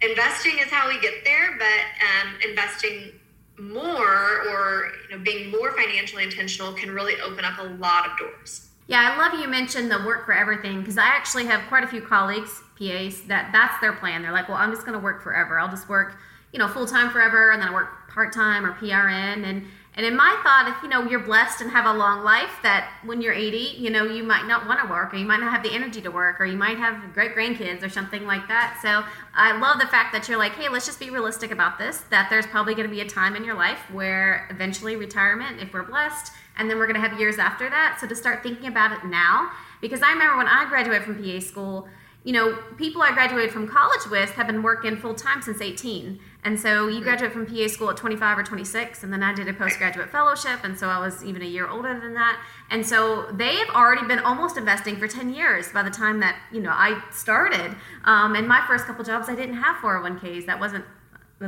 investing 0.02 0.59
is 0.59 0.70
how 0.70 0.88
we 0.88 1.00
get 1.00 1.24
there, 1.24 1.57
but 1.59 1.66
um, 1.66 2.35
investing 2.48 3.12
more 3.59 4.48
or 4.48 4.92
you 5.09 5.16
know 5.16 5.22
being 5.22 5.50
more 5.50 5.72
financially 5.72 6.24
intentional 6.24 6.72
can 6.72 6.90
really 6.90 7.20
open 7.20 7.44
up 7.44 7.59
a 7.59 7.62
lot 7.62 8.11
of 8.11 8.18
doors. 8.18 8.68
Yeah, 8.88 9.12
I 9.12 9.16
love 9.16 9.40
you 9.40 9.48
mentioned 9.48 9.90
the 9.90 9.98
work 10.05 10.26
for 10.26 10.33
everything 10.33 10.81
because 10.81 10.98
I 10.98 11.07
actually 11.07 11.46
have 11.46 11.66
quite 11.68 11.85
a 11.85 11.87
few 11.87 12.02
colleagues, 12.02 12.62
PAs, 12.78 13.22
that 13.22 13.50
that's 13.52 13.81
their 13.81 13.92
plan. 13.92 14.22
They're 14.22 14.33
like, 14.33 14.48
well, 14.48 14.59
I'm 14.59 14.72
just 14.72 14.85
going 14.85 14.98
to 14.98 15.02
work 15.02 15.22
forever. 15.22 15.59
I'll 15.59 15.70
just 15.70 15.88
work, 15.88 16.16
you 16.52 16.59
know, 16.59 16.68
full 16.68 16.87
time 16.87 17.11
forever, 17.11 17.52
and 17.52 17.62
then 17.62 17.68
I 17.68 17.72
work 17.72 18.09
part 18.09 18.33
time 18.33 18.66
or 18.66 18.72
PRN, 18.72 19.44
and 19.44 19.66
and 19.94 20.07
in 20.07 20.16
my 20.16 20.40
thought, 20.42 20.74
if 20.74 20.83
you 20.83 20.88
know 20.88 21.02
you're 21.02 21.20
blessed 21.20 21.61
and 21.61 21.70
have 21.70 21.85
a 21.85 21.92
long 21.92 22.24
life, 22.24 22.50
that 22.62 22.90
when 23.05 23.20
you're 23.20 23.35
80, 23.35 23.76
you 23.76 23.90
know 23.90 24.05
you 24.05 24.22
might 24.22 24.46
not 24.46 24.66
want 24.66 24.81
to 24.81 24.88
work, 24.88 25.12
or 25.12 25.18
you 25.18 25.26
might 25.26 25.40
not 25.40 25.52
have 25.52 25.62
the 25.62 25.72
energy 25.72 26.00
to 26.00 26.11
work, 26.11 26.40
or 26.40 26.46
you 26.46 26.57
might 26.57 26.78
have 26.78 27.12
great 27.12 27.35
grandkids 27.35 27.83
or 27.83 27.90
something 27.90 28.26
like 28.26 28.48
that. 28.48 28.78
So 28.81 29.05
I 29.35 29.59
love 29.59 29.78
the 29.78 29.87
fact 29.87 30.14
that 30.14 30.28
you're 30.28 30.38
like, 30.38 30.52
hey, 30.52 30.70
let's 30.70 30.87
just 30.87 30.98
be 30.98 31.11
realistic 31.11 31.50
about 31.50 31.78
this. 31.78 31.98
That 32.09 32.31
there's 32.31 32.46
probably 32.46 32.74
going 32.74 32.88
to 32.88 32.94
be 32.94 33.02
a 33.02 33.09
time 33.09 33.37
in 33.37 33.44
your 33.44 33.55
life 33.55 33.81
where 33.92 34.48
eventually 34.50 34.96
retirement, 34.96 35.61
if 35.61 35.74
we're 35.74 35.83
blessed, 35.83 36.33
and 36.57 36.70
then 36.70 36.78
we're 36.78 36.87
going 36.87 37.00
to 37.00 37.07
have 37.07 37.20
years 37.20 37.38
after 37.38 37.68
that. 37.68 37.98
So 38.00 38.07
to 38.07 38.14
start 38.14 38.42
thinking 38.42 38.68
about 38.68 38.92
it 38.92 39.07
now, 39.07 39.50
because 39.83 40.02
I 40.02 40.12
remember 40.12 40.38
when 40.38 40.48
I 40.48 40.66
graduated 40.68 41.05
from 41.05 41.22
PA 41.22 41.40
school, 41.40 41.87
you 42.24 42.32
know, 42.32 42.56
people 42.76 43.02
I 43.02 43.12
graduated 43.12 43.50
from 43.50 43.66
college 43.66 44.08
with 44.08 44.30
have 44.30 44.46
been 44.46 44.62
working 44.62 44.96
full 44.96 45.14
time 45.14 45.42
since 45.42 45.61
18. 45.61 46.20
And 46.44 46.58
so 46.58 46.88
you 46.88 47.00
graduate 47.02 47.32
from 47.32 47.46
PA 47.46 47.66
school 47.68 47.90
at 47.90 47.96
25 47.96 48.38
or 48.38 48.42
26, 48.42 49.04
and 49.04 49.12
then 49.12 49.22
I 49.22 49.32
did 49.32 49.48
a 49.48 49.52
postgraduate 49.52 50.11
fellowship, 50.11 50.64
and 50.64 50.76
so 50.76 50.88
I 50.88 50.98
was 50.98 51.22
even 51.24 51.40
a 51.42 51.46
year 51.46 51.68
older 51.68 51.98
than 52.00 52.14
that. 52.14 52.40
And 52.70 52.85
so 52.85 53.28
they 53.32 53.56
have 53.56 53.68
already 53.70 54.06
been 54.06 54.18
almost 54.18 54.56
investing 54.56 54.96
for 54.96 55.06
10 55.06 55.32
years 55.32 55.68
by 55.70 55.82
the 55.82 55.90
time 55.90 56.20
that 56.20 56.37
you 56.50 56.61
know 56.61 56.72
I 56.72 57.00
started. 57.11 57.76
Um, 58.04 58.35
and 58.35 58.48
my 58.48 58.64
first 58.66 58.87
couple 58.87 59.04
jobs, 59.04 59.28
I 59.28 59.37
didn't 59.37 59.56
have 59.56 59.76
401ks. 59.76 60.46
That 60.46 60.58
wasn't 60.58 60.85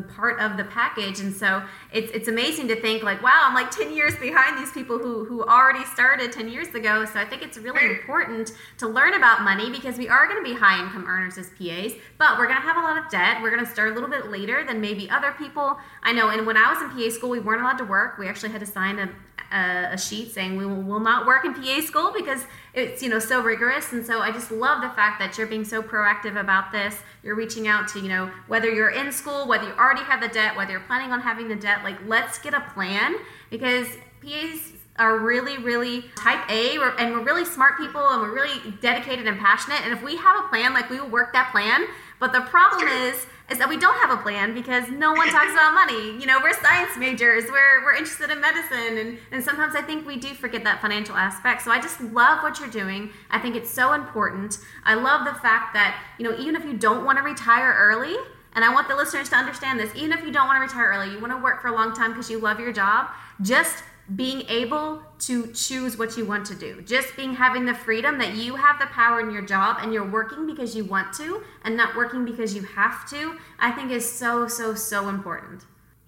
part 0.03 0.41
of 0.41 0.57
the 0.57 0.65
package. 0.65 1.21
And 1.21 1.35
so 1.35 1.63
it's 1.93 2.11
it's 2.13 2.29
amazing 2.29 2.69
to 2.69 2.81
think 2.81 3.03
like 3.03 3.23
wow 3.23 3.45
i'm 3.45 3.55
like 3.55 3.71
10 3.71 3.95
years 3.95 4.17
behind 4.17 4.59
these 4.59 4.73
people 4.73 4.99
who 4.99 5.25
who 5.25 5.43
already 5.45 5.85
started 5.85 6.33
10 6.33 6.49
years 6.49 6.69
ago. 6.75 7.05
So 7.05 7.19
i 7.19 7.25
think 7.25 7.43
it's 7.43 7.59
really 7.59 7.85
important 7.87 8.53
to 8.79 8.89
learn 8.89 9.15
about 9.15 9.43
money 9.43 9.71
because 9.71 9.99
we 9.99 10.09
are 10.09 10.27
going 10.27 10.43
to 10.43 10.49
be 10.49 10.55
high 10.59 10.83
income 10.83 11.05
earners 11.07 11.39
as 11.39 11.51
pas 11.51 11.93
but 12.19 12.39
we're 12.39 12.47
going 12.47 12.61
to 12.61 12.63
have 12.63 12.77
a 12.77 12.81
lot 12.81 12.99
of 12.99 13.11
debt. 13.11 13.43
We're 13.43 13.51
going 13.51 13.65
to 13.65 13.71
start 13.71 13.91
a 13.93 13.95
little 13.95 14.11
bit 14.11 14.31
later 14.31 14.65
than 14.65 14.81
maybe 14.81 15.11
other 15.11 15.33
people. 15.33 15.79
I 16.03 16.13
know 16.13 16.29
and 16.29 16.47
when 16.47 16.57
i 16.57 16.73
was 16.73 16.83
in 16.83 16.91
pa 16.91 17.11
school 17.11 17.31
we 17.31 17.41
weren't 17.41 17.63
allowed 17.63 17.79
to 17.79 17.85
work. 17.85 18.19
We 18.19 18.29
actually 18.29 18.51
had 18.51 18.61
to 18.61 18.67
sign 18.67 18.99
a, 18.99 19.09
a, 19.53 19.91
a 19.93 19.99
sheet 19.99 20.33
saying 20.33 20.57
we 20.57 20.67
will, 20.67 20.83
will 20.83 21.01
not 21.01 21.27
work 21.27 21.45
in 21.45 21.55
pa 21.55 21.81
school 21.81 22.13
because 22.17 22.45
it's 22.73 23.03
you 23.03 23.09
know 23.09 23.19
so 23.19 23.43
rigorous. 23.43 23.93
And 23.93 24.05
so 24.05 24.21
i 24.21 24.31
just 24.31 24.51
love 24.51 24.83
the 24.83 24.91
fact 24.91 25.19
that 25.21 25.37
you're 25.37 25.47
being 25.47 25.65
so 25.65 25.83
proactive 25.83 26.39
about 26.39 26.73
this. 26.73 26.97
You're 27.23 27.35
reaching 27.35 27.69
out 27.69 27.89
to 27.89 28.01
you 28.01 28.09
know 28.09 28.31
whether 28.47 28.71
you're 28.71 28.91
in 28.91 29.13
school 29.13 29.47
whether 29.47 29.65
you 29.65 29.75
already 29.75 30.03
have 30.03 30.21
the 30.21 30.29
debt 30.29 30.57
whether 30.57 30.73
you're 30.73 30.81
planning 30.81 31.13
on 31.13 31.21
having 31.21 31.49
the 31.49 31.57
debt 31.57 31.85
like 31.85 31.97
let's 32.07 32.39
get 32.39 32.55
a 32.55 32.61
plan 32.75 33.15
because 33.51 33.89
pas 34.21 34.73
are 34.97 35.19
really 35.19 35.59
really 35.59 36.03
type 36.17 36.49
a 36.49 36.79
and 36.99 37.13
we're 37.13 37.25
really 37.25 37.45
smart 37.45 37.77
people 37.79 38.01
and 38.11 38.23
we're 38.23 38.35
really 38.35 38.73
dedicated 38.81 39.27
and 39.27 39.39
passionate. 39.39 39.81
And 39.83 39.93
if 39.93 40.03
we 40.03 40.17
have 40.17 40.45
a 40.45 40.49
plan 40.49 40.73
like 40.73 40.91
we 40.91 41.01
will 41.01 41.09
work 41.09 41.33
that 41.33 41.51
plan. 41.51 41.87
But 42.21 42.33
the 42.33 42.43
problem 42.43 42.87
is 42.87 43.27
is 43.51 43.59
that 43.59 43.69
we 43.69 43.77
don't 43.77 43.97
have 43.97 44.11
a 44.11 44.23
plan 44.23 44.55
because 44.55 44.89
no 44.89 45.13
one 45.13 45.29
talks 45.29 45.53
about 45.53 45.75
money. 45.75 46.19
You 46.19 46.27
know, 46.27 46.41
we're 46.43 46.55
science 46.55 46.97
majors, 46.97 47.45
we're, 47.51 47.85
we're 47.85 47.95
interested 47.95 48.31
in 48.31 48.41
medicine, 48.41 48.99
and, 48.99 49.19
and 49.33 49.45
sometimes 49.45 49.75
I 49.75 49.83
think 49.83 50.07
we 50.07 50.17
do 50.17 50.35
forget 50.35 50.65
that 50.65 50.81
financial 50.81 51.15
aspect. 51.15 51.63
So 51.63 51.71
I 51.71 51.81
just 51.81 52.01
love 52.01 52.43
what 52.43 52.59
you're 52.59 52.71
doing. 52.71 53.11
I 53.31 53.39
think 53.39 53.55
it's 53.55 53.71
so 53.71 53.93
important. 53.93 54.59
I 54.85 54.95
love 54.95 55.27
the 55.27 55.35
fact 55.41 55.75
that, 55.75 56.03
you 56.19 56.25
know, 56.25 56.39
even 56.39 56.57
if 56.57 56.65
you 56.65 56.75
don't 56.75 57.05
want 57.05 57.19
to 57.19 57.25
retire 57.25 57.75
early, 57.79 58.17
and 58.55 58.65
I 58.65 58.73
want 58.73 58.89
the 58.89 58.95
listeners 58.95 59.29
to 59.31 59.37
understand 59.37 59.81
this, 59.81 59.91
even 59.95 60.17
if 60.17 60.25
you 60.25 60.33
don't 60.33 60.47
want 60.47 60.57
to 60.57 60.63
retire 60.63 60.93
early, 60.93 61.13
you 61.13 61.21
want 61.21 61.33
to 61.33 61.43
work 61.43 61.61
for 61.61 61.69
a 61.69 61.75
long 61.75 61.93
time 61.93 62.13
because 62.13 62.31
you 62.31 62.39
love 62.39 62.61
your 62.61 62.73
job, 62.73 63.09
just 63.43 63.83
being 64.17 64.43
able 64.49 65.01
to 65.19 65.51
choose 65.53 65.97
what 65.97 66.17
you 66.17 66.27
want 66.27 66.45
to 66.47 66.55
do. 66.55 66.83
Just 66.83 67.17
being 67.17 67.35
having 67.35 67.65
the 67.65 67.75
freedom 67.75 68.19
that 68.19 68.35
you 68.35 68.55
have 68.55 68.79
the 68.79 68.87
power 68.87 69.21
in 69.21 69.31
your 69.31 69.43
job 69.43 69.79
and 69.81 69.95
you're 69.95 70.09
working 70.09 70.47
because 70.47 70.77
you 70.77 70.85
want 70.85 71.13
to 71.15 71.43
and 71.65 71.75
not 71.77 71.97
working 71.97 72.25
because 72.25 72.55
you 72.55 72.63
have 72.63 73.09
to 73.09 73.39
i 73.59 73.71
think 73.71 73.91
is 73.91 74.11
so 74.11 74.47
so 74.47 74.75
so 74.75 75.09
important. 75.09 75.65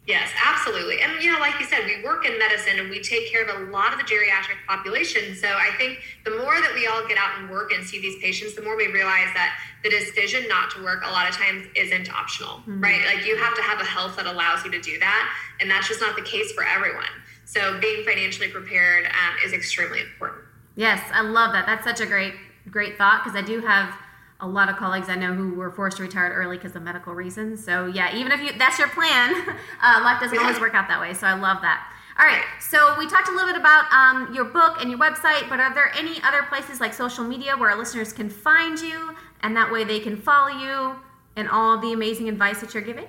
Yes 0.07 0.31
absolutely. 0.45 1.01
And 1.01 1.23
you 1.23 1.33
know 1.33 1.39
like 1.39 1.59
you 1.59 1.65
said 1.65 1.87
we 1.87 2.05
work 2.05 2.27
in 2.27 2.39
medicine 2.39 2.79
and 2.79 2.91
we 2.91 3.01
take 3.01 3.33
care 3.33 3.45
of 3.45 3.69
a 3.69 3.71
lot 3.71 3.95
of 3.95 3.99
the 3.99 4.05
geriatric 4.05 4.59
population. 4.69 5.35
So 5.35 5.49
i 5.49 5.71
think 5.79 6.01
the 6.27 6.33
more 6.33 6.61
that 6.61 6.73
we 6.75 6.87
all 6.87 7.07
get 7.09 7.17
out 7.17 7.39
and 7.39 7.49
work 7.49 7.73
and 7.73 7.83
see 7.83 7.99
these 7.99 8.21
patients 8.21 8.55
the 8.55 8.63
more 8.63 8.77
we 8.77 8.89
realize 8.89 9.33
that 9.33 9.59
the 9.83 9.89
decision 9.89 10.47
not 10.49 10.71
to 10.73 10.83
work 10.83 11.03
a 11.03 11.11
lot 11.11 11.29
of 11.31 11.35
times 11.35 11.67
isn't 11.75 12.13
optional 12.13 12.59
mm-hmm. 12.59 12.81
right? 12.83 13.07
Like 13.07 13.25
you 13.25 13.37
have 13.39 13.55
to 13.57 13.63
have 13.63 13.81
a 13.81 13.85
health 13.85 14.17
that 14.17 14.27
allows 14.27 14.65
you 14.67 14.71
to 14.73 14.81
do 14.81 14.99
that. 14.99 15.33
And 15.61 15.71
that's 15.71 15.89
just 15.89 16.03
not 16.03 16.15
the 16.15 16.23
case 16.23 16.53
for 16.53 16.63
everyone 16.63 17.09
so 17.47 17.79
being 17.81 18.05
financially 18.05 18.49
prepared 18.49 19.07
um, 19.07 19.37
is 19.45 19.53
extremely 19.53 20.01
important. 20.01 20.43
Yes, 20.75 21.01
I 21.13 21.23
love 21.23 21.53
that. 21.53 21.65
That's 21.65 21.85
such 21.85 22.01
a 22.01 22.07
great, 22.07 22.35
great 22.71 22.99
thought 22.99 23.25
because 23.25 23.41
I 23.41 23.47
do 23.47 23.61
have 23.61 23.95
a 24.41 24.47
lot 24.47 24.69
of 24.69 24.77
colleagues 24.77 25.09
I 25.09 25.15
know 25.15 25.33
who 25.33 25.55
were 25.55 25.71
forced 25.71 25.97
to 25.99 26.03
retire 26.03 26.33
early 26.35 26.59
because 26.59 26.75
of 26.77 26.83
medical 26.83 27.15
reasons. 27.15 27.65
So 27.65 27.87
yeah, 27.87 28.15
even 28.15 28.33
if 28.33 28.41
you 28.41 28.59
that's 28.59 28.79
your 28.79 28.89
plan, 28.89 29.33
uh, 29.83 30.01
life 30.03 30.21
doesn't 30.21 30.39
always 30.39 30.61
work 30.61 30.75
out 30.75 30.89
that 30.89 31.01
way. 31.01 31.15
So 31.15 31.27
I 31.27 31.35
love 31.35 31.63
that. 31.63 31.93
All 32.19 32.27
right, 32.27 32.45
so 32.61 32.99
we 32.99 33.07
talked 33.07 33.29
a 33.29 33.31
little 33.31 33.47
bit 33.47 33.61
about 33.61 33.93
um, 33.93 34.35
your 34.35 34.47
book 34.47 34.79
and 34.81 34.91
your 34.91 34.99
website, 34.99 35.51
but 35.51 35.61
are 35.61 35.73
there 35.75 35.93
any 35.95 36.21
other 36.23 36.45
places 36.45 36.81
like 36.81 36.95
social 36.95 37.23
media 37.23 37.55
where 37.57 37.71
our 37.71 37.77
listeners 37.77 38.13
can 38.13 38.31
find 38.31 38.81
you 38.81 39.15
and 39.43 39.55
that 39.55 39.71
way 39.71 39.85
they 39.85 40.01
can 40.01 40.17
follow 40.17 40.49
you 40.49 40.97
and 41.37 41.47
all 41.49 41.79
the 41.79 41.93
amazing 41.93 42.31
advice 42.31 42.61
that 42.63 42.73
you're 42.73 42.83
giving? 42.83 43.07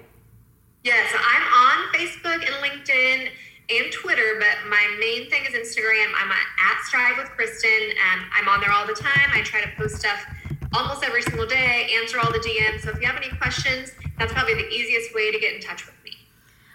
Yes, 0.83 1.09
I'm 1.15 1.41
on 1.41 1.93
Facebook 1.93 2.45
and 2.45 2.55
LinkedIn 2.61 3.29
and 3.69 3.91
But 4.37 4.69
my 4.69 4.95
main 4.99 5.29
thing 5.29 5.45
is 5.45 5.53
Instagram. 5.53 6.13
I'm 6.15 6.31
at 6.31 6.85
Strive 6.85 7.17
with 7.17 7.29
Kristen. 7.29 7.69
and 7.71 8.21
I'm 8.35 8.47
on 8.47 8.61
there 8.61 8.71
all 8.71 8.85
the 8.85 8.93
time. 8.93 9.31
I 9.33 9.41
try 9.41 9.61
to 9.61 9.69
post 9.75 9.95
stuff 9.95 10.25
almost 10.73 11.03
every 11.03 11.23
single 11.23 11.47
day, 11.47 11.89
answer 11.99 12.19
all 12.19 12.31
the 12.31 12.39
DMs. 12.39 12.81
So 12.81 12.91
if 12.91 13.01
you 13.01 13.07
have 13.07 13.17
any 13.17 13.35
questions, 13.37 13.91
that's 14.19 14.33
probably 14.33 14.53
the 14.53 14.67
easiest 14.69 15.13
way 15.15 15.31
to 15.31 15.39
get 15.39 15.55
in 15.55 15.61
touch 15.61 15.85
with 15.85 15.95
me. 16.03 16.11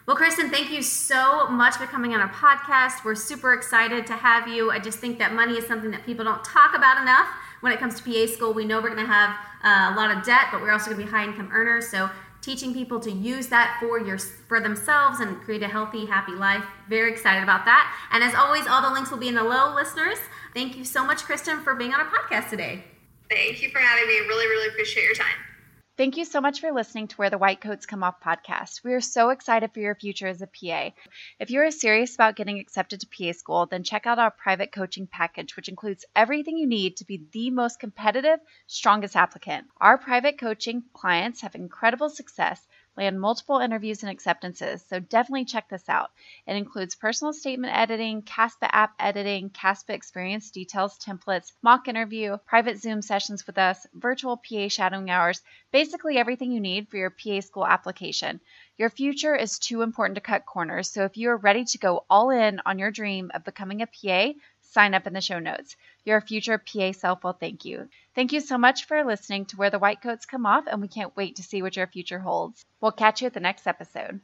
Well, 0.06 0.16
Kristen, 0.16 0.50
thank 0.50 0.72
you 0.72 0.82
so 0.82 1.48
much 1.48 1.76
for 1.76 1.86
coming 1.86 2.12
on 2.14 2.20
our 2.20 2.32
podcast. 2.32 3.04
We're 3.04 3.14
super 3.14 3.52
excited 3.54 4.06
to 4.08 4.14
have 4.14 4.48
you. 4.48 4.72
I 4.72 4.80
just 4.80 4.98
think 4.98 5.18
that 5.20 5.32
money 5.32 5.54
is 5.54 5.66
something 5.66 5.92
that 5.92 6.04
people 6.04 6.24
don't 6.24 6.42
talk 6.42 6.76
about 6.76 7.00
enough 7.00 7.28
when 7.60 7.72
it 7.72 7.78
comes 7.78 8.00
to 8.00 8.02
PA 8.02 8.26
school. 8.32 8.52
We 8.52 8.64
know 8.64 8.80
we're 8.80 8.94
going 8.94 9.06
to 9.06 9.12
have 9.12 9.36
uh, 9.62 9.94
a 9.94 9.96
lot 9.96 10.16
of 10.16 10.24
debt, 10.24 10.46
but 10.50 10.60
we're 10.60 10.72
also 10.72 10.86
going 10.86 10.98
to 10.98 11.04
be 11.04 11.10
high 11.10 11.24
income 11.24 11.50
earners. 11.52 11.88
So 11.88 12.10
teaching 12.42 12.74
people 12.74 13.00
to 13.00 13.10
use 13.10 13.46
that 13.48 13.78
for 13.80 13.98
your 13.98 14.18
for 14.18 14.60
themselves 14.60 15.20
and 15.20 15.40
create 15.40 15.62
a 15.62 15.68
healthy 15.68 16.04
happy 16.06 16.32
life. 16.32 16.64
Very 16.88 17.10
excited 17.12 17.42
about 17.42 17.64
that. 17.64 17.96
And 18.12 18.22
as 18.22 18.34
always 18.34 18.66
all 18.66 18.82
the 18.82 18.90
links 18.90 19.10
will 19.10 19.18
be 19.18 19.28
in 19.28 19.34
the 19.34 19.44
low 19.44 19.74
listeners. 19.74 20.18
Thank 20.52 20.76
you 20.76 20.84
so 20.84 21.04
much 21.06 21.22
kristen 21.22 21.60
for 21.60 21.74
being 21.74 21.94
on 21.94 22.00
our 22.00 22.06
podcast 22.06 22.50
today. 22.50 22.84
Thank 23.30 23.62
you 23.62 23.70
for 23.70 23.78
having 23.78 24.06
me. 24.06 24.18
Really 24.20 24.46
really 24.46 24.68
appreciate 24.68 25.04
your 25.04 25.14
time 25.14 25.51
Thank 25.98 26.16
you 26.16 26.24
so 26.24 26.40
much 26.40 26.60
for 26.60 26.72
listening 26.72 27.08
to 27.08 27.16
Where 27.16 27.28
the 27.28 27.36
White 27.36 27.60
Coats 27.60 27.84
Come 27.84 28.02
Off 28.02 28.18
podcast. 28.18 28.82
We 28.82 28.94
are 28.94 29.02
so 29.02 29.28
excited 29.28 29.74
for 29.74 29.80
your 29.80 29.94
future 29.94 30.26
as 30.26 30.40
a 30.40 30.46
PA. 30.46 30.90
If 31.38 31.50
you 31.50 31.60
are 31.60 31.70
serious 31.70 32.14
about 32.14 32.34
getting 32.34 32.58
accepted 32.58 33.00
to 33.00 33.06
PA 33.06 33.32
school, 33.32 33.66
then 33.66 33.84
check 33.84 34.06
out 34.06 34.18
our 34.18 34.30
private 34.30 34.72
coaching 34.72 35.06
package, 35.06 35.54
which 35.54 35.68
includes 35.68 36.06
everything 36.16 36.56
you 36.56 36.66
need 36.66 36.96
to 36.96 37.04
be 37.04 37.26
the 37.32 37.50
most 37.50 37.78
competitive, 37.78 38.38
strongest 38.66 39.16
applicant. 39.16 39.66
Our 39.82 39.98
private 39.98 40.38
coaching 40.38 40.82
clients 40.94 41.42
have 41.42 41.54
incredible 41.54 42.08
success 42.08 42.66
land 42.96 43.20
multiple 43.20 43.58
interviews 43.58 44.02
and 44.02 44.10
acceptances, 44.10 44.84
so 44.88 45.00
definitely 45.00 45.44
check 45.44 45.68
this 45.68 45.88
out. 45.88 46.10
It 46.46 46.56
includes 46.56 46.94
personal 46.94 47.32
statement 47.32 47.74
editing, 47.74 48.22
CASPA 48.22 48.74
app 48.74 48.94
editing, 48.98 49.50
CASPA 49.50 49.94
experience 49.94 50.50
details 50.50 50.98
templates, 50.98 51.52
mock 51.62 51.88
interview, 51.88 52.36
private 52.46 52.78
Zoom 52.78 53.00
sessions 53.00 53.46
with 53.46 53.56
us, 53.56 53.86
virtual 53.94 54.36
PA 54.36 54.68
shadowing 54.68 55.10
hours, 55.10 55.40
basically 55.72 56.18
everything 56.18 56.52
you 56.52 56.60
need 56.60 56.88
for 56.88 56.98
your 56.98 57.10
PA 57.10 57.40
school 57.40 57.66
application. 57.66 58.40
Your 58.76 58.90
future 58.90 59.34
is 59.34 59.58
too 59.58 59.82
important 59.82 60.16
to 60.16 60.20
cut 60.20 60.44
corners, 60.46 60.90
so 60.90 61.04
if 61.04 61.16
you 61.16 61.30
are 61.30 61.36
ready 61.36 61.64
to 61.64 61.78
go 61.78 62.04
all 62.10 62.30
in 62.30 62.60
on 62.66 62.78
your 62.78 62.90
dream 62.90 63.30
of 63.34 63.44
becoming 63.44 63.80
a 63.80 63.86
PA, 63.86 64.32
sign 64.72 64.94
up 64.94 65.06
in 65.06 65.12
the 65.12 65.20
show 65.20 65.38
notes. 65.38 65.76
Your 66.04 66.20
future 66.20 66.58
PA 66.58 66.92
self 66.92 67.22
will 67.22 67.32
thank 67.32 67.64
you. 67.64 67.88
Thank 68.14 68.32
you 68.32 68.40
so 68.40 68.58
much 68.58 68.86
for 68.86 69.04
listening 69.04 69.46
to 69.46 69.56
Where 69.56 69.70
the 69.70 69.78
White 69.78 70.02
Coats 70.02 70.26
Come 70.26 70.46
Off, 70.46 70.64
and 70.66 70.80
we 70.80 70.88
can't 70.88 71.16
wait 71.16 71.36
to 71.36 71.42
see 71.42 71.62
what 71.62 71.76
your 71.76 71.86
future 71.86 72.18
holds. 72.18 72.64
We'll 72.80 72.92
catch 72.92 73.20
you 73.20 73.26
at 73.26 73.34
the 73.34 73.40
next 73.40 73.66
episode. 73.66 74.20